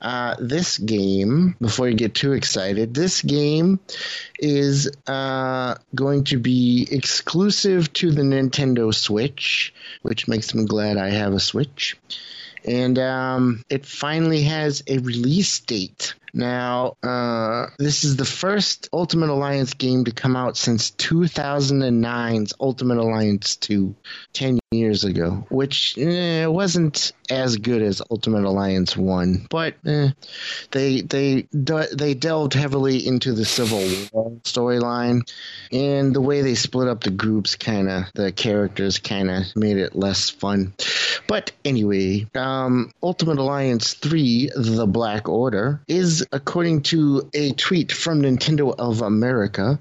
[0.00, 3.78] Uh, this game, before you get too excited, this game
[4.38, 11.10] is uh, going to be exclusive to the Nintendo Switch, which makes me glad I
[11.10, 11.98] have a Switch.
[12.64, 16.14] And um, it finally has a release date.
[16.38, 22.98] Now, uh, this is the first Ultimate Alliance game to come out since 2009's Ultimate
[22.98, 23.96] Alliance 2,
[24.34, 30.10] 10 years ago, which eh, wasn't as good as Ultimate Alliance 1, but eh,
[30.72, 33.78] they they they delved heavily into the Civil
[34.12, 35.26] War storyline,
[35.72, 39.78] and the way they split up the groups, kind of the characters, kind of made
[39.78, 40.74] it less fun.
[41.26, 48.20] But anyway, um, Ultimate Alliance 3, The Black Order, is according to a tweet from
[48.20, 49.78] Nintendo of America.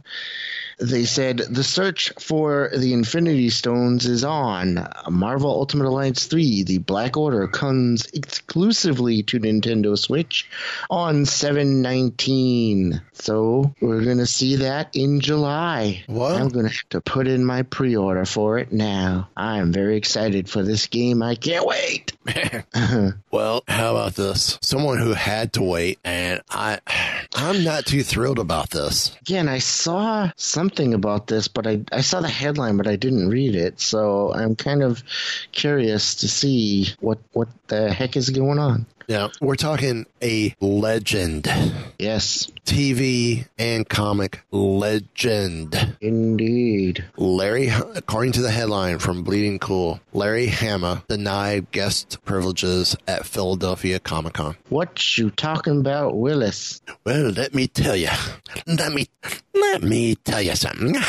[0.80, 4.88] They said the search for the Infinity Stones is on.
[5.10, 10.48] Marvel Ultimate Alliance 3, The Black Order, comes exclusively to Nintendo Switch
[10.90, 13.02] on 719.
[13.14, 16.04] So we're going to see that in July.
[16.06, 16.40] What?
[16.40, 19.30] I'm going to have to put in my pre order for it now.
[19.36, 21.24] I'm very excited for this game.
[21.24, 22.14] I can't wait.
[23.32, 24.58] Well, how about this?
[24.62, 26.80] Someone who had to wait, and I,
[27.36, 29.16] I'm not too thrilled about this.
[29.22, 30.32] Again, I saw
[30.68, 33.80] something about this, but I, I saw the headline, but I didn't read it.
[33.80, 35.02] So I'm kind of
[35.54, 38.86] curious to see what, what the heck is going on.
[39.10, 41.48] Now, we're talking a legend,
[41.98, 45.96] Yes, TV and comic legend.
[46.02, 47.06] indeed.
[47.16, 54.02] Larry, according to the headline from Bleeding Cool, Larry Hama denied guest privileges at Philadelphia
[54.02, 54.58] Comic Con.
[54.68, 56.82] What you talking about, Willis?
[57.06, 58.10] Well, let me tell you.
[58.68, 59.08] Let me
[59.62, 60.96] let me tell you something.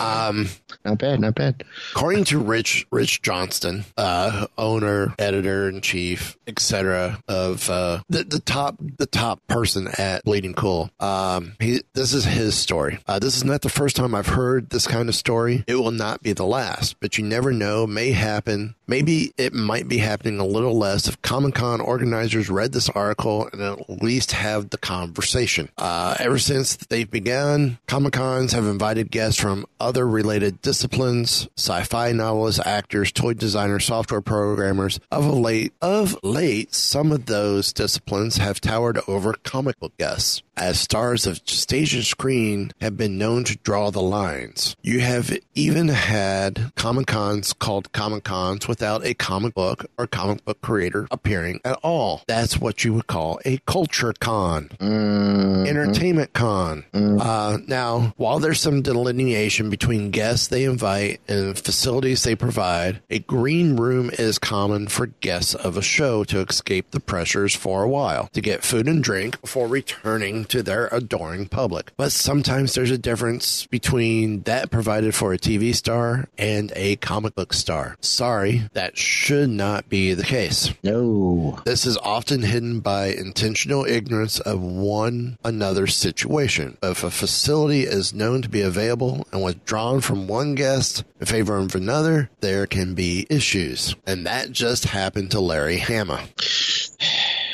[0.00, 0.48] um,
[0.84, 1.64] Not bad, not bad.
[1.92, 8.40] according to Rich Rich Johnston, uh, owner, editor in chief, etc., of uh, the the
[8.40, 10.90] top the top person at Bleeding Cool.
[11.00, 12.98] Um, he this is his story.
[13.06, 15.64] Uh, this is not the first time I've heard this kind of story.
[15.66, 17.86] It will not be the last, but you never know.
[17.86, 18.74] May happen.
[18.88, 23.48] Maybe it might be happening a little less if Comic Con organizers read this article
[23.52, 25.68] and at least have the conversation.
[25.76, 31.48] Uh, Uh, ever since they've begun, Comic Cons have invited guests from other related disciplines,
[31.56, 34.98] sci-fi novelists, actors, toy designers, software programmers.
[35.10, 40.42] Of late, of late, some of those disciplines have towered over comic book guests.
[40.58, 44.74] As stars of stage and screen have been known to draw the lines.
[44.82, 50.46] You have even had Comic Cons called Comic Cons without a comic book or comic
[50.46, 52.22] book creator appearing at all.
[52.26, 55.66] That's what you would call a culture con mm-hmm.
[55.66, 56.84] entertainment con.
[56.92, 63.18] Uh, now, while there's some delineation between guests they invite and facilities they provide, a
[63.20, 67.88] green room is common for guests of a show to escape the pressures for a
[67.88, 71.92] while, to get food and drink before returning to their adoring public.
[71.96, 77.34] But sometimes there's a difference between that provided for a TV star and a comic
[77.34, 77.96] book star.
[78.00, 80.72] Sorry, that should not be the case.
[80.82, 81.58] No.
[81.64, 86.76] This is often hidden by intentional ignorance of one another's situation.
[86.82, 91.56] If a facility is known to be available and withdrawn from one guest in favor
[91.56, 93.96] of another, there can be issues.
[94.06, 96.20] And that just happened to Larry Hama.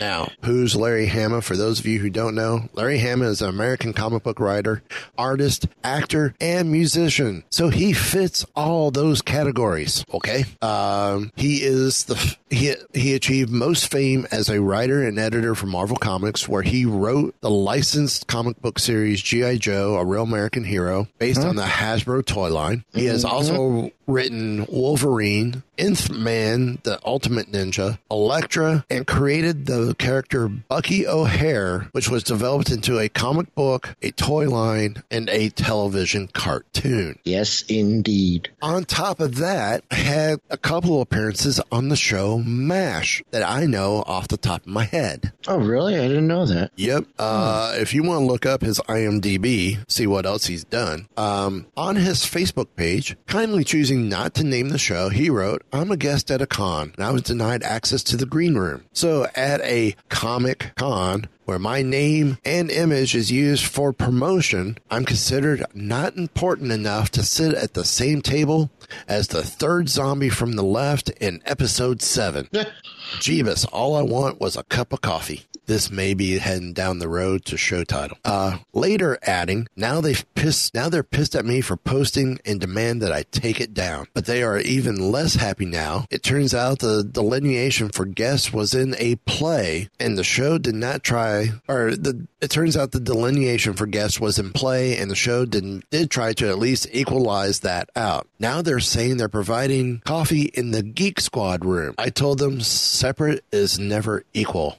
[0.03, 1.43] Now, who's Larry Hama?
[1.43, 4.83] For those of you who don't know, Larry Hama is an American comic book writer,
[5.17, 7.45] artist, actor, and musician.
[7.51, 10.05] So he fits all those categories.
[10.13, 10.45] Okay.
[10.61, 15.67] Um, he is the he he achieved most fame as a writer and editor for
[15.67, 20.65] Marvel Comics, where he wrote the licensed comic book series GI Joe: A Real American
[20.65, 22.85] Hero, based on the Hasbro toy line.
[22.93, 30.49] He has also written Wolverine, Nth Man, the Ultimate Ninja, Elektra, and created the character
[30.49, 36.29] Bucky O'Hare, which was developed into a comic book, a toy line, and a television
[36.29, 37.19] cartoon.
[37.25, 38.51] Yes, indeed.
[38.61, 43.67] On top of that, had a couple of appearances on the show MASH that I
[43.67, 45.33] know off the top of my head.
[45.49, 45.99] Oh, really?
[45.99, 46.71] I didn't know that.
[46.77, 47.07] Yep.
[47.19, 51.09] Uh, if you want to look up his IMDb, see what else he's done.
[51.17, 55.91] Um, on his Facebook page, kindly choosing not to name the show, he wrote, I'm
[55.91, 58.85] a guest at a con and I was denied access to the green room.
[58.93, 65.05] So at a comic con, where my name and image is used for promotion, I'm
[65.05, 68.71] considered not important enough to sit at the same table
[69.09, 72.49] as the third zombie from the left in episode 7.
[73.19, 75.47] Jeebus, all I want was a cup of coffee.
[75.67, 78.19] This may be heading down the road to show title.
[78.25, 83.01] Uh, later adding, now they've pissed, now they're pissed at me for posting and demand
[83.03, 84.07] that I take it down.
[84.13, 86.07] But they are even less happy now.
[86.11, 90.75] It turns out the delineation for guests was in a play and the show did
[90.75, 95.11] not try, or the, it turns out the delineation for guests was in play and
[95.11, 98.27] the show didn't, did try to at least equalize that out.
[98.39, 101.95] Now they're saying they're providing coffee in the Geek Squad room.
[101.99, 104.77] I told them separate is never equal.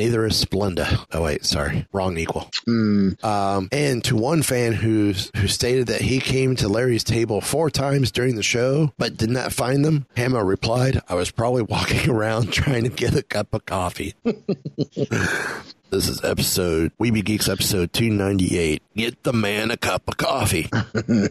[0.00, 1.04] Neither is Splenda.
[1.12, 2.50] Oh wait, sorry, wrong equal.
[3.22, 7.68] Um, and to one fan who who stated that he came to Larry's table four
[7.68, 12.08] times during the show but did not find them, Hama replied, "I was probably walking
[12.08, 14.14] around trying to get a cup of coffee."
[15.90, 18.80] This is episode Weeby Geeks episode 298.
[18.94, 20.70] Get the man a cup of coffee.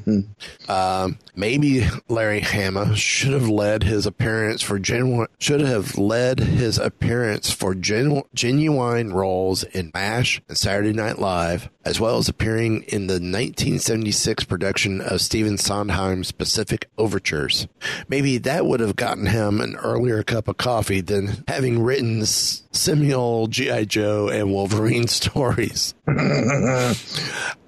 [0.70, 6.78] um, maybe Larry Hama should have led his appearance for genuine should have led his
[6.78, 12.84] appearance for genu- genuine roles in MASH and Saturday Night Live, as well as appearing
[12.84, 17.68] in the 1976 production of Stephen Sondheim's Pacific Overtures.
[18.10, 23.48] Maybe that would have gotten him an earlier cup of coffee than having written Samuel
[23.48, 23.86] G.I.
[23.86, 25.94] Joe and Wolverine stories.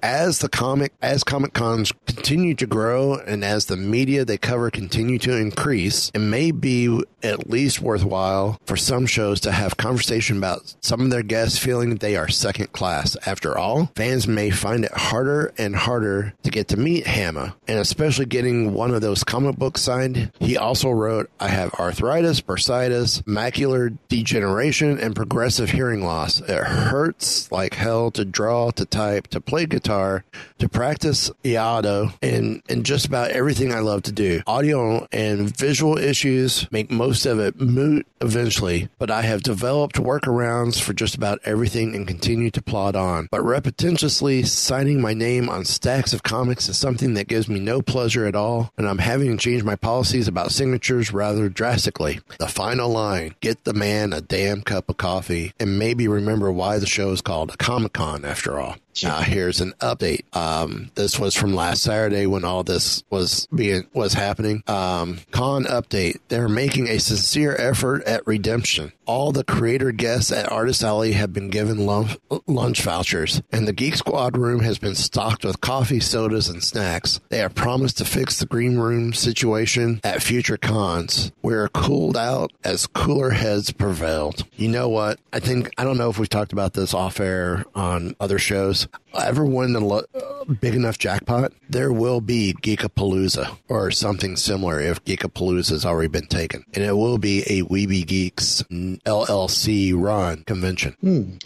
[0.02, 4.70] as the comic as Comic Cons continue to grow and as the media they cover
[4.70, 10.38] continue to increase, it may be at least worthwhile for some shows to have conversation
[10.38, 13.16] about some of their guests feeling they are second class.
[13.26, 17.78] After all, fans may find it harder and harder to get to meet Hama, and
[17.78, 20.32] especially getting one of those comic books signed.
[20.40, 26.40] He also wrote, I have arthritis, bursitis, macular degeneration, and progressive hearing loss.
[26.40, 30.24] It hurts like hell to draw, to type, to play guitar,
[30.58, 34.42] to practice Iaido, and, and just about everything I love to do.
[34.46, 40.80] Audio and visual issues make most of it moot eventually, but I have developed workarounds
[40.80, 43.28] for just about everything and continue to plod on.
[43.30, 47.82] But repetitiously signing my name on stacks of comics is something that gives me no
[47.82, 52.20] pleasure at all, and I'm having to change my policies about signatures rather drastically.
[52.38, 56.61] The final line get the man a damn cup of coffee, and maybe remember why
[56.78, 58.76] the show is called Comic Con after all.
[59.02, 60.22] Now here's an update.
[60.36, 64.62] Um, this was from last Saturday when all this was being was happening.
[64.66, 68.92] Um, con update: They're making a sincere effort at redemption.
[69.04, 72.16] All the creator guests at Artist Alley have been given lunch,
[72.46, 77.20] lunch vouchers, and the Geek Squad room has been stocked with coffee, sodas, and snacks.
[77.28, 81.32] They have promised to fix the green room situation at future cons.
[81.42, 84.44] We're cooled out as cooler heads prevailed.
[84.54, 85.18] You know what?
[85.32, 88.81] I think I don't know if we've talked about this off air on other shows.
[89.18, 94.80] Ever win a lo- uh, big enough jackpot, there will be Geekapalooza or something similar
[94.80, 100.44] if Geekapalooza has already been taken, and it will be a Weeby Geeks LLC run
[100.44, 100.96] convention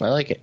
[0.01, 0.41] I like it.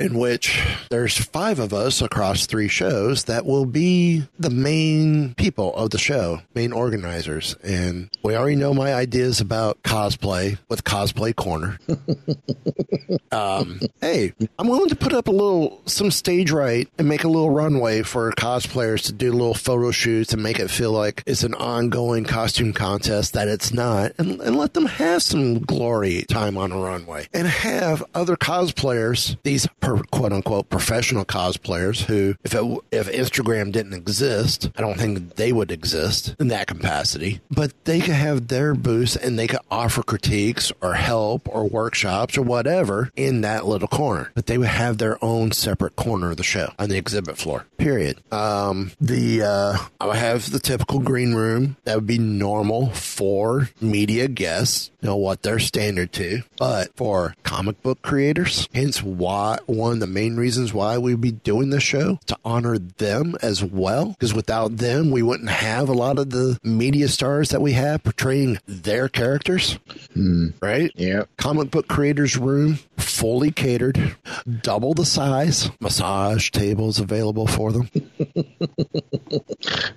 [0.00, 5.74] In which there's five of us across three shows that will be the main people
[5.76, 7.54] of the show, main organizers.
[7.62, 11.78] And we already know my ideas about cosplay with Cosplay Corner.
[13.32, 17.28] um, hey, I'm willing to put up a little, some stage right and make a
[17.28, 21.42] little runway for cosplayers to do little photo shoots and make it feel like it's
[21.42, 26.56] an ongoing costume contest that it's not and, and let them have some glory time
[26.56, 29.66] on a runway and have other cosplayers, these
[29.98, 35.52] quote unquote professional cosplayers who, if it, if Instagram didn't exist, I don't think they
[35.52, 40.02] would exist in that capacity, but they could have their booths and they could offer
[40.02, 44.98] critiques or help or workshops or whatever in that little corner, but they would have
[44.98, 47.66] their own separate corner of the show on the exhibit floor.
[47.78, 48.20] Period.
[48.32, 53.70] Um, the uh, I would have the typical green room that would be normal for
[53.80, 54.90] media guests.
[55.02, 60.06] Know what they're standard to, but for comic book creators, hence why one of the
[60.06, 64.10] main reasons why we'd be doing this show to honor them as well.
[64.10, 68.04] Because without them, we wouldn't have a lot of the media stars that we have
[68.04, 69.78] portraying their characters.
[70.14, 70.48] Hmm.
[70.60, 70.92] Right?
[70.94, 71.24] Yeah.
[71.38, 74.16] Comic book creators room fully catered,
[74.62, 77.90] double the size, massage tables available for them.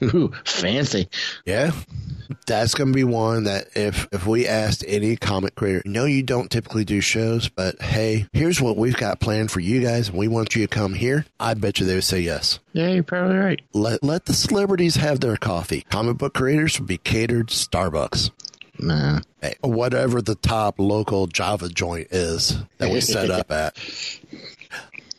[0.03, 1.09] Ooh, fancy.
[1.45, 1.71] Yeah.
[2.47, 6.23] That's going to be one that if if we asked any comic creator, no, you
[6.23, 10.17] don't typically do shows, but hey, here's what we've got planned for you guys, and
[10.17, 11.25] we want you to come here.
[11.39, 12.59] I bet you they would say yes.
[12.73, 13.61] Yeah, you're probably right.
[13.73, 15.85] Let let the celebrities have their coffee.
[15.89, 18.31] Comic book creators would be catered Starbucks.
[18.79, 19.21] Nah.
[19.41, 23.77] Hey, whatever the top local Java joint is that we set up at.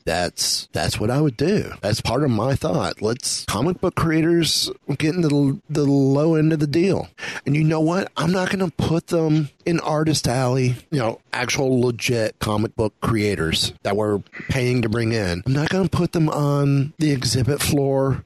[0.04, 1.72] That's that's what I would do.
[1.80, 3.00] That's part of my thought.
[3.00, 7.08] Let's comic book creators get into the, the low end of the deal.
[7.46, 8.10] And you know what?
[8.16, 12.94] I'm not going to put them in artist alley, you know, actual legit comic book
[13.00, 15.42] creators that we're paying to bring in.
[15.46, 18.24] I'm not going to put them on the exhibit floor,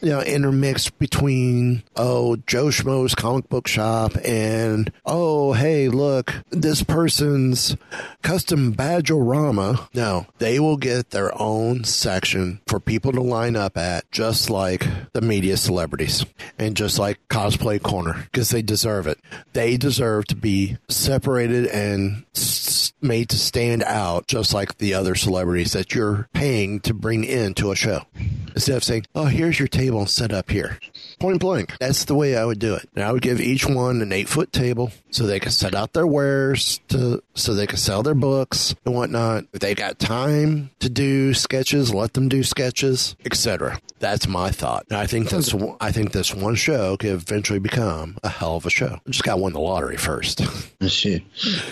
[0.00, 6.82] you know, intermixed between, oh, Joe Schmo's comic book shop and, oh, hey, look, this
[6.82, 7.76] person's
[8.22, 9.88] custom badgerama.
[9.94, 14.86] No, they will get their own section for people to line up at, just like
[15.14, 16.26] the media celebrities
[16.58, 19.18] and just like Cosplay Corner, because they deserve it.
[19.54, 22.24] They deserve to be separated and
[23.00, 27.70] made to stand out, just like the other celebrities that you're paying to bring into
[27.70, 28.02] a show.
[28.54, 30.78] Instead of saying, oh, here's your table set up here.
[31.24, 31.78] Point blank.
[31.80, 32.86] That's the way I would do it.
[32.94, 35.94] And I would give each one an eight foot table so they can set out
[35.94, 39.46] their wares to so they can sell their books and whatnot.
[39.54, 43.80] If they got time to do sketches, let them do sketches, etc.
[44.00, 44.84] That's my thought.
[44.90, 48.66] And I think that's I think this one show could eventually become a hell of
[48.66, 49.00] a show.
[49.08, 50.42] Just got to win the lottery first.
[50.80, 51.22] Oh, shit.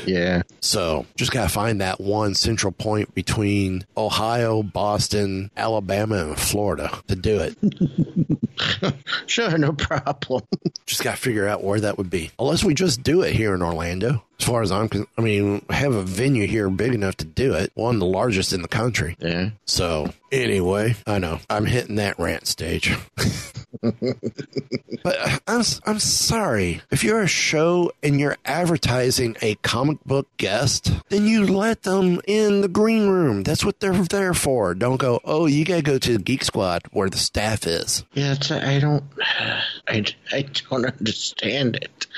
[0.06, 0.40] Yeah.
[0.62, 6.90] So just got to find that one central point between Ohio, Boston, Alabama, and Florida
[7.08, 8.94] to do it.
[9.50, 10.42] Sure, no problem.
[10.86, 12.30] just got to figure out where that would be.
[12.38, 14.22] Unless we just do it here in Orlando.
[14.42, 17.70] As far as I'm, I mean, have a venue here big enough to do it.
[17.74, 19.16] One of the largest in the country.
[19.20, 19.50] Yeah.
[19.66, 22.92] So anyway, I know I'm hitting that rant stage.
[23.80, 30.26] but uh, I'm I'm sorry if you're a show and you're advertising a comic book
[30.38, 33.44] guest, then you let them in the green room.
[33.44, 34.74] That's what they're there for.
[34.74, 35.20] Don't go.
[35.24, 38.04] Oh, you gotta go to the Geek Squad where the staff is.
[38.12, 39.04] Yeah, it's, I don't,
[39.86, 42.08] I, I don't understand it.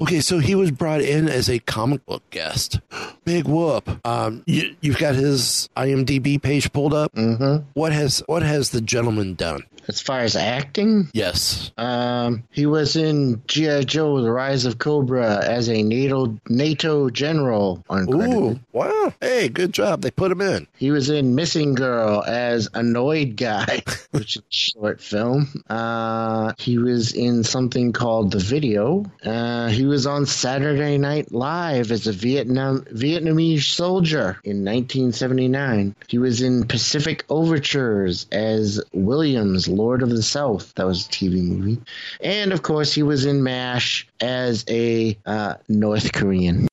[0.00, 2.80] Okay, so he was brought in as a comic book guest.
[3.24, 3.88] Big whoop.
[4.06, 7.14] Um, you, you've got his IMDb page pulled up.
[7.14, 7.64] Mm-hmm.
[7.72, 9.62] What has what has the gentleman done?
[9.88, 11.70] As far as acting, Yes.
[11.78, 13.82] um, he was in G.I.
[13.84, 17.84] Joe: The Rise of Cobra as a NATO NATO general.
[17.88, 18.34] Uncredited.
[18.56, 19.14] Ooh, wow.
[19.20, 20.02] Hey, good job.
[20.02, 20.66] They put him in.
[20.76, 25.62] He was in Missing Girl as Annoyed Guy, which is a short film.
[25.70, 29.04] Uh, he was in something called The Video.
[29.24, 35.94] Uh, he was on Saturday Night Live as a Vietnam Vietnamese soldier in 1979.
[36.08, 40.74] He was in Pacific Overtures as Williams, Lord of the South.
[40.74, 41.80] That was a TV movie.
[42.20, 46.68] And of course, he was in MASH as a uh, North Korean.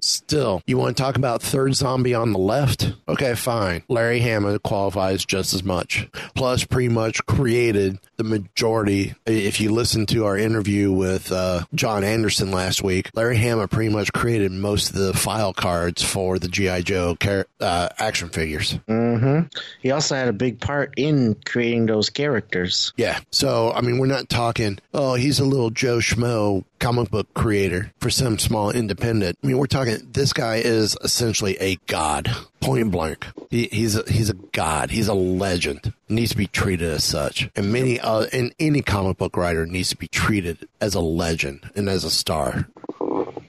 [0.00, 2.92] Still, you want to talk about third zombie on the left?
[3.08, 3.82] Okay, fine.
[3.88, 6.08] Larry Hama qualifies just as much.
[6.34, 9.14] Plus, pretty much created the majority.
[9.26, 13.92] If you listen to our interview with uh, John Anderson last week, Larry Hama pretty
[13.92, 16.82] much created most of the file cards for the G.I.
[16.82, 18.78] Joe char- uh, action figures.
[18.88, 19.46] Mm-hmm.
[19.80, 22.92] He also had a big part in creating those characters.
[22.96, 23.18] Yeah.
[23.30, 27.90] So, I mean, we're not talking, oh, he's a little Joe Schmo comic book creator
[27.98, 29.38] for some small independent.
[29.42, 32.30] I mean, we're talking, this guy is essentially a god,
[32.60, 33.26] point blank.
[33.48, 34.90] He, he's, a, he's a god.
[34.90, 35.94] He's a legend.
[36.10, 37.48] Needs to be treated as such.
[37.56, 41.70] And many, uh, and any comic book writer needs to be treated as a legend
[41.74, 42.68] and as a star.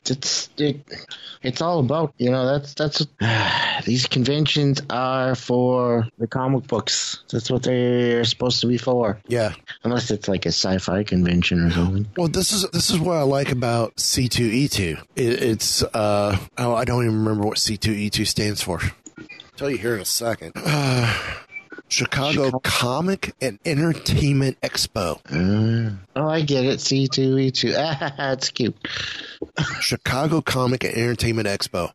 [0.09, 0.81] It's it,
[1.41, 3.05] it's all about you know that's that's
[3.85, 7.23] these conventions are for the comic books.
[7.31, 9.53] That's what they're supposed to be for, Yeah.
[9.83, 12.07] unless it's like a sci-fi convention or something.
[12.17, 14.97] Well, this is this is what I like about C two E two.
[15.15, 18.79] It's uh oh I don't even remember what C two E two stands for.
[18.81, 19.25] I'll
[19.57, 20.53] tell you here in a second.
[21.87, 25.19] Chicago Comic and Entertainment Expo.
[26.15, 26.81] Oh, I get it.
[26.81, 27.73] C two E two.
[27.77, 28.75] Ah, it's cute.
[29.79, 31.91] Chicago Comic and Entertainment Expo.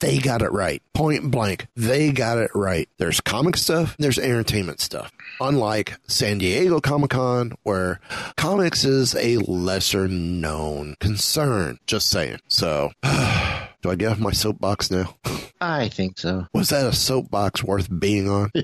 [0.00, 0.82] They got it right.
[0.94, 1.66] Point blank.
[1.76, 2.88] They got it right.
[2.98, 5.12] There's comic stuff, there's entertainment stuff.
[5.40, 8.00] Unlike San Diego Comic Con, where
[8.36, 11.78] comics is a lesser known concern.
[11.86, 12.40] Just saying.
[12.48, 15.16] So, do I get off my soapbox now?
[15.66, 16.46] I think so.
[16.52, 18.50] Was that a soapbox worth being on?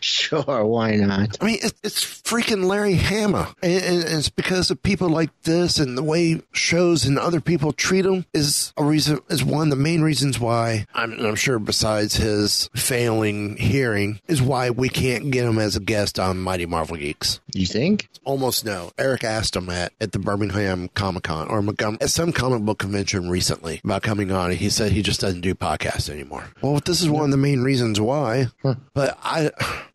[0.00, 1.36] Sure, why not?
[1.40, 5.78] I mean, it, it's freaking Larry Hama, and, and it's because of people like this
[5.78, 9.70] and the way shows and other people treat him is a reason is one of
[9.70, 15.30] the main reasons why I'm, I'm sure besides his failing hearing is why we can't
[15.32, 17.40] get him as a guest on Mighty Marvel Geeks.
[17.52, 18.08] You think?
[18.24, 18.90] Almost no.
[18.96, 22.78] Eric asked him at, at the Birmingham Comic Con or Montgomery- at some comic book
[22.78, 24.50] convention recently about coming on.
[24.50, 26.44] and He said he just doesn't do podcasts anymore.
[26.62, 28.48] Well, this is one of the main reasons why.
[28.94, 29.50] But I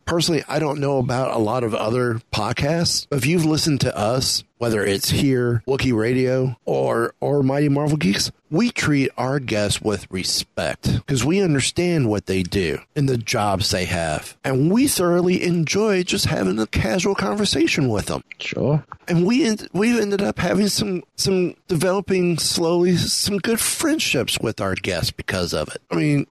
[0.10, 3.08] personally, I don't know about a lot of other podcasts.
[3.12, 8.32] If you've listened to us, whether it's here, Wookie Radio, or or Mighty Marvel Geeks,
[8.50, 13.70] we treat our guests with respect because we understand what they do and the jobs
[13.70, 18.24] they have, and we thoroughly enjoy just having a casual conversation with them.
[18.40, 18.84] Sure.
[19.08, 24.60] And we end, we ended up having some some developing slowly some good friendships with
[24.60, 25.82] our guests because of it.
[25.92, 26.26] I mean,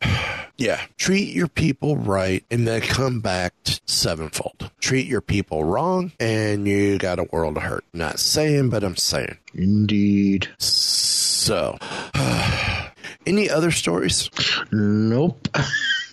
[0.59, 3.55] yeah, treat your people right and then come back
[3.87, 4.71] sevenfold.
[4.81, 7.85] Treat your people wrong and you got a world of hurt.
[7.95, 9.39] Not saying, but I'm saying.
[9.55, 10.49] Indeed.
[10.59, 11.79] So,
[13.27, 14.29] any other stories?
[14.73, 15.49] Nope.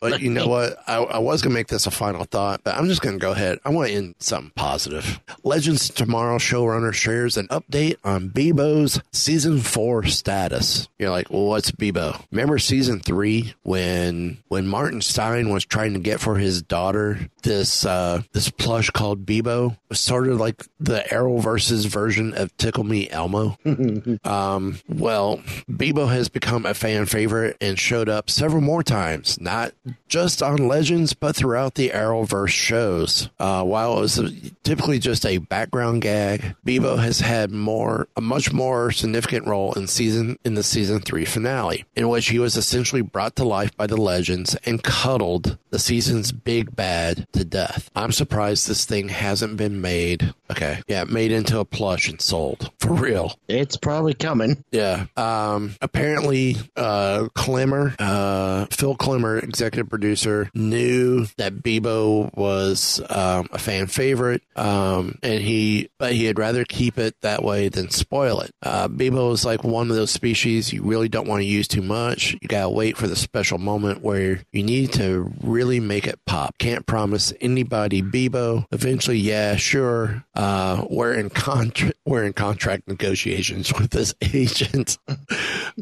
[0.02, 0.78] But you know what?
[0.88, 3.20] I, I was going to make this a final thought, but I'm just going to
[3.20, 3.60] go ahead.
[3.66, 5.20] I want to end something positive.
[5.44, 10.88] Legends Tomorrow showrunner shares an update on Beebo's season four status.
[11.00, 12.22] You're like, well, what's Beebo?
[12.32, 17.86] Remember season three when when Martin Stein was trying to get for his daughter this
[17.86, 19.78] uh, this plush called Beebo?
[19.90, 23.58] Was sort of like the Arrowverse's version of Tickle Me Elmo.
[24.24, 25.38] um, well,
[25.70, 29.40] Beebo has become a fan favorite and showed up several more times.
[29.40, 29.74] Not
[30.08, 33.30] just on Legends, but throughout the Arrowverse shows.
[33.40, 38.52] Uh, while it was typically just a background gag, Beebo has had more, a much
[38.54, 43.02] more significant role in season in the season three finale, in which he was essentially
[43.02, 47.90] brought to life by the Legends and cuddled the season's big bad to death.
[47.96, 50.34] I'm surprised this thing hasn't been made.
[50.50, 53.38] Okay, yeah, made into a plush and sold for real.
[53.48, 54.64] It's probably coming.
[54.72, 55.06] Yeah.
[55.18, 63.60] Um, apparently, uh, Klemmer, uh, Phil Klemmer, executive producer, knew that Beebo was um, a
[63.60, 68.40] fan favorite, um, and he, but he had rather keep it that way than spoil
[68.42, 68.52] it.
[68.62, 71.82] Uh, Beebo is like one of those species you really don't want to use too
[71.82, 72.34] much.
[72.42, 76.58] You gotta wait for the special moment where you need to really make it pop.
[76.58, 78.66] Can't promise anybody Beebo.
[78.72, 80.24] Eventually, yeah, sure.
[80.36, 81.98] Uh, we're in contract.
[82.06, 84.98] We're in contract negotiations with this agent.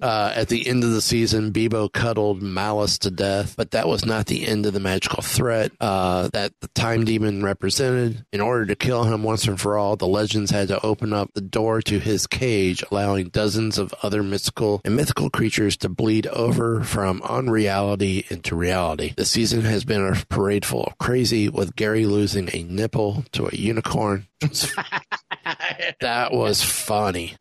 [0.01, 4.05] uh, at the end of the season, Beebo cuddled Mallus to death, but that was
[4.05, 8.25] not the end of the magical threat uh, that the Time Demon represented.
[8.31, 11.33] In order to kill him once and for all, the legends had to open up
[11.33, 16.27] the door to his cage, allowing dozens of other mystical and mythical creatures to bleed
[16.27, 19.13] over from unreality into reality.
[19.15, 23.47] The season has been a parade full of crazy, with Gary losing a nipple to
[23.47, 24.27] a unicorn.
[25.99, 27.35] that was funny.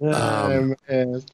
[0.00, 0.74] Um,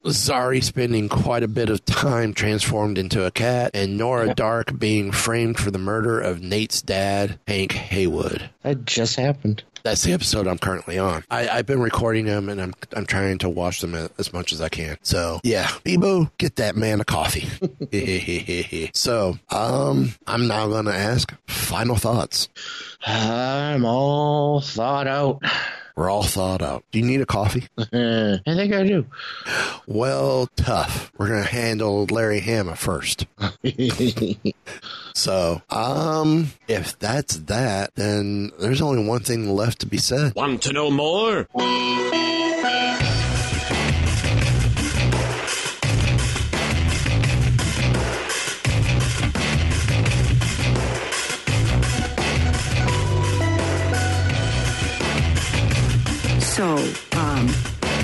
[0.05, 5.11] Zari spending quite a bit of time transformed into a cat, and Nora Darhk being
[5.11, 8.49] framed for the murder of Nate's dad, Hank Heywood.
[8.63, 9.63] that just happened.
[9.83, 11.23] That's the episode I'm currently on.
[11.29, 14.61] I, I've been recording them, and I'm I'm trying to watch them as much as
[14.61, 14.97] I can.
[15.01, 17.47] So yeah, Beebo, get that man a coffee.
[18.93, 22.49] so um, I'm now to ask final thoughts.
[23.05, 25.41] I'm all thought out.
[25.95, 26.83] We're all thought out.
[26.91, 27.67] Do you need a coffee?
[27.77, 29.05] I think I do.
[29.87, 31.11] Well, tough.
[31.17, 33.25] We're going to handle Larry Hama first.
[35.13, 40.33] So, um, if that's that, then there's only one thing left to be said.
[40.35, 41.47] Want to know more?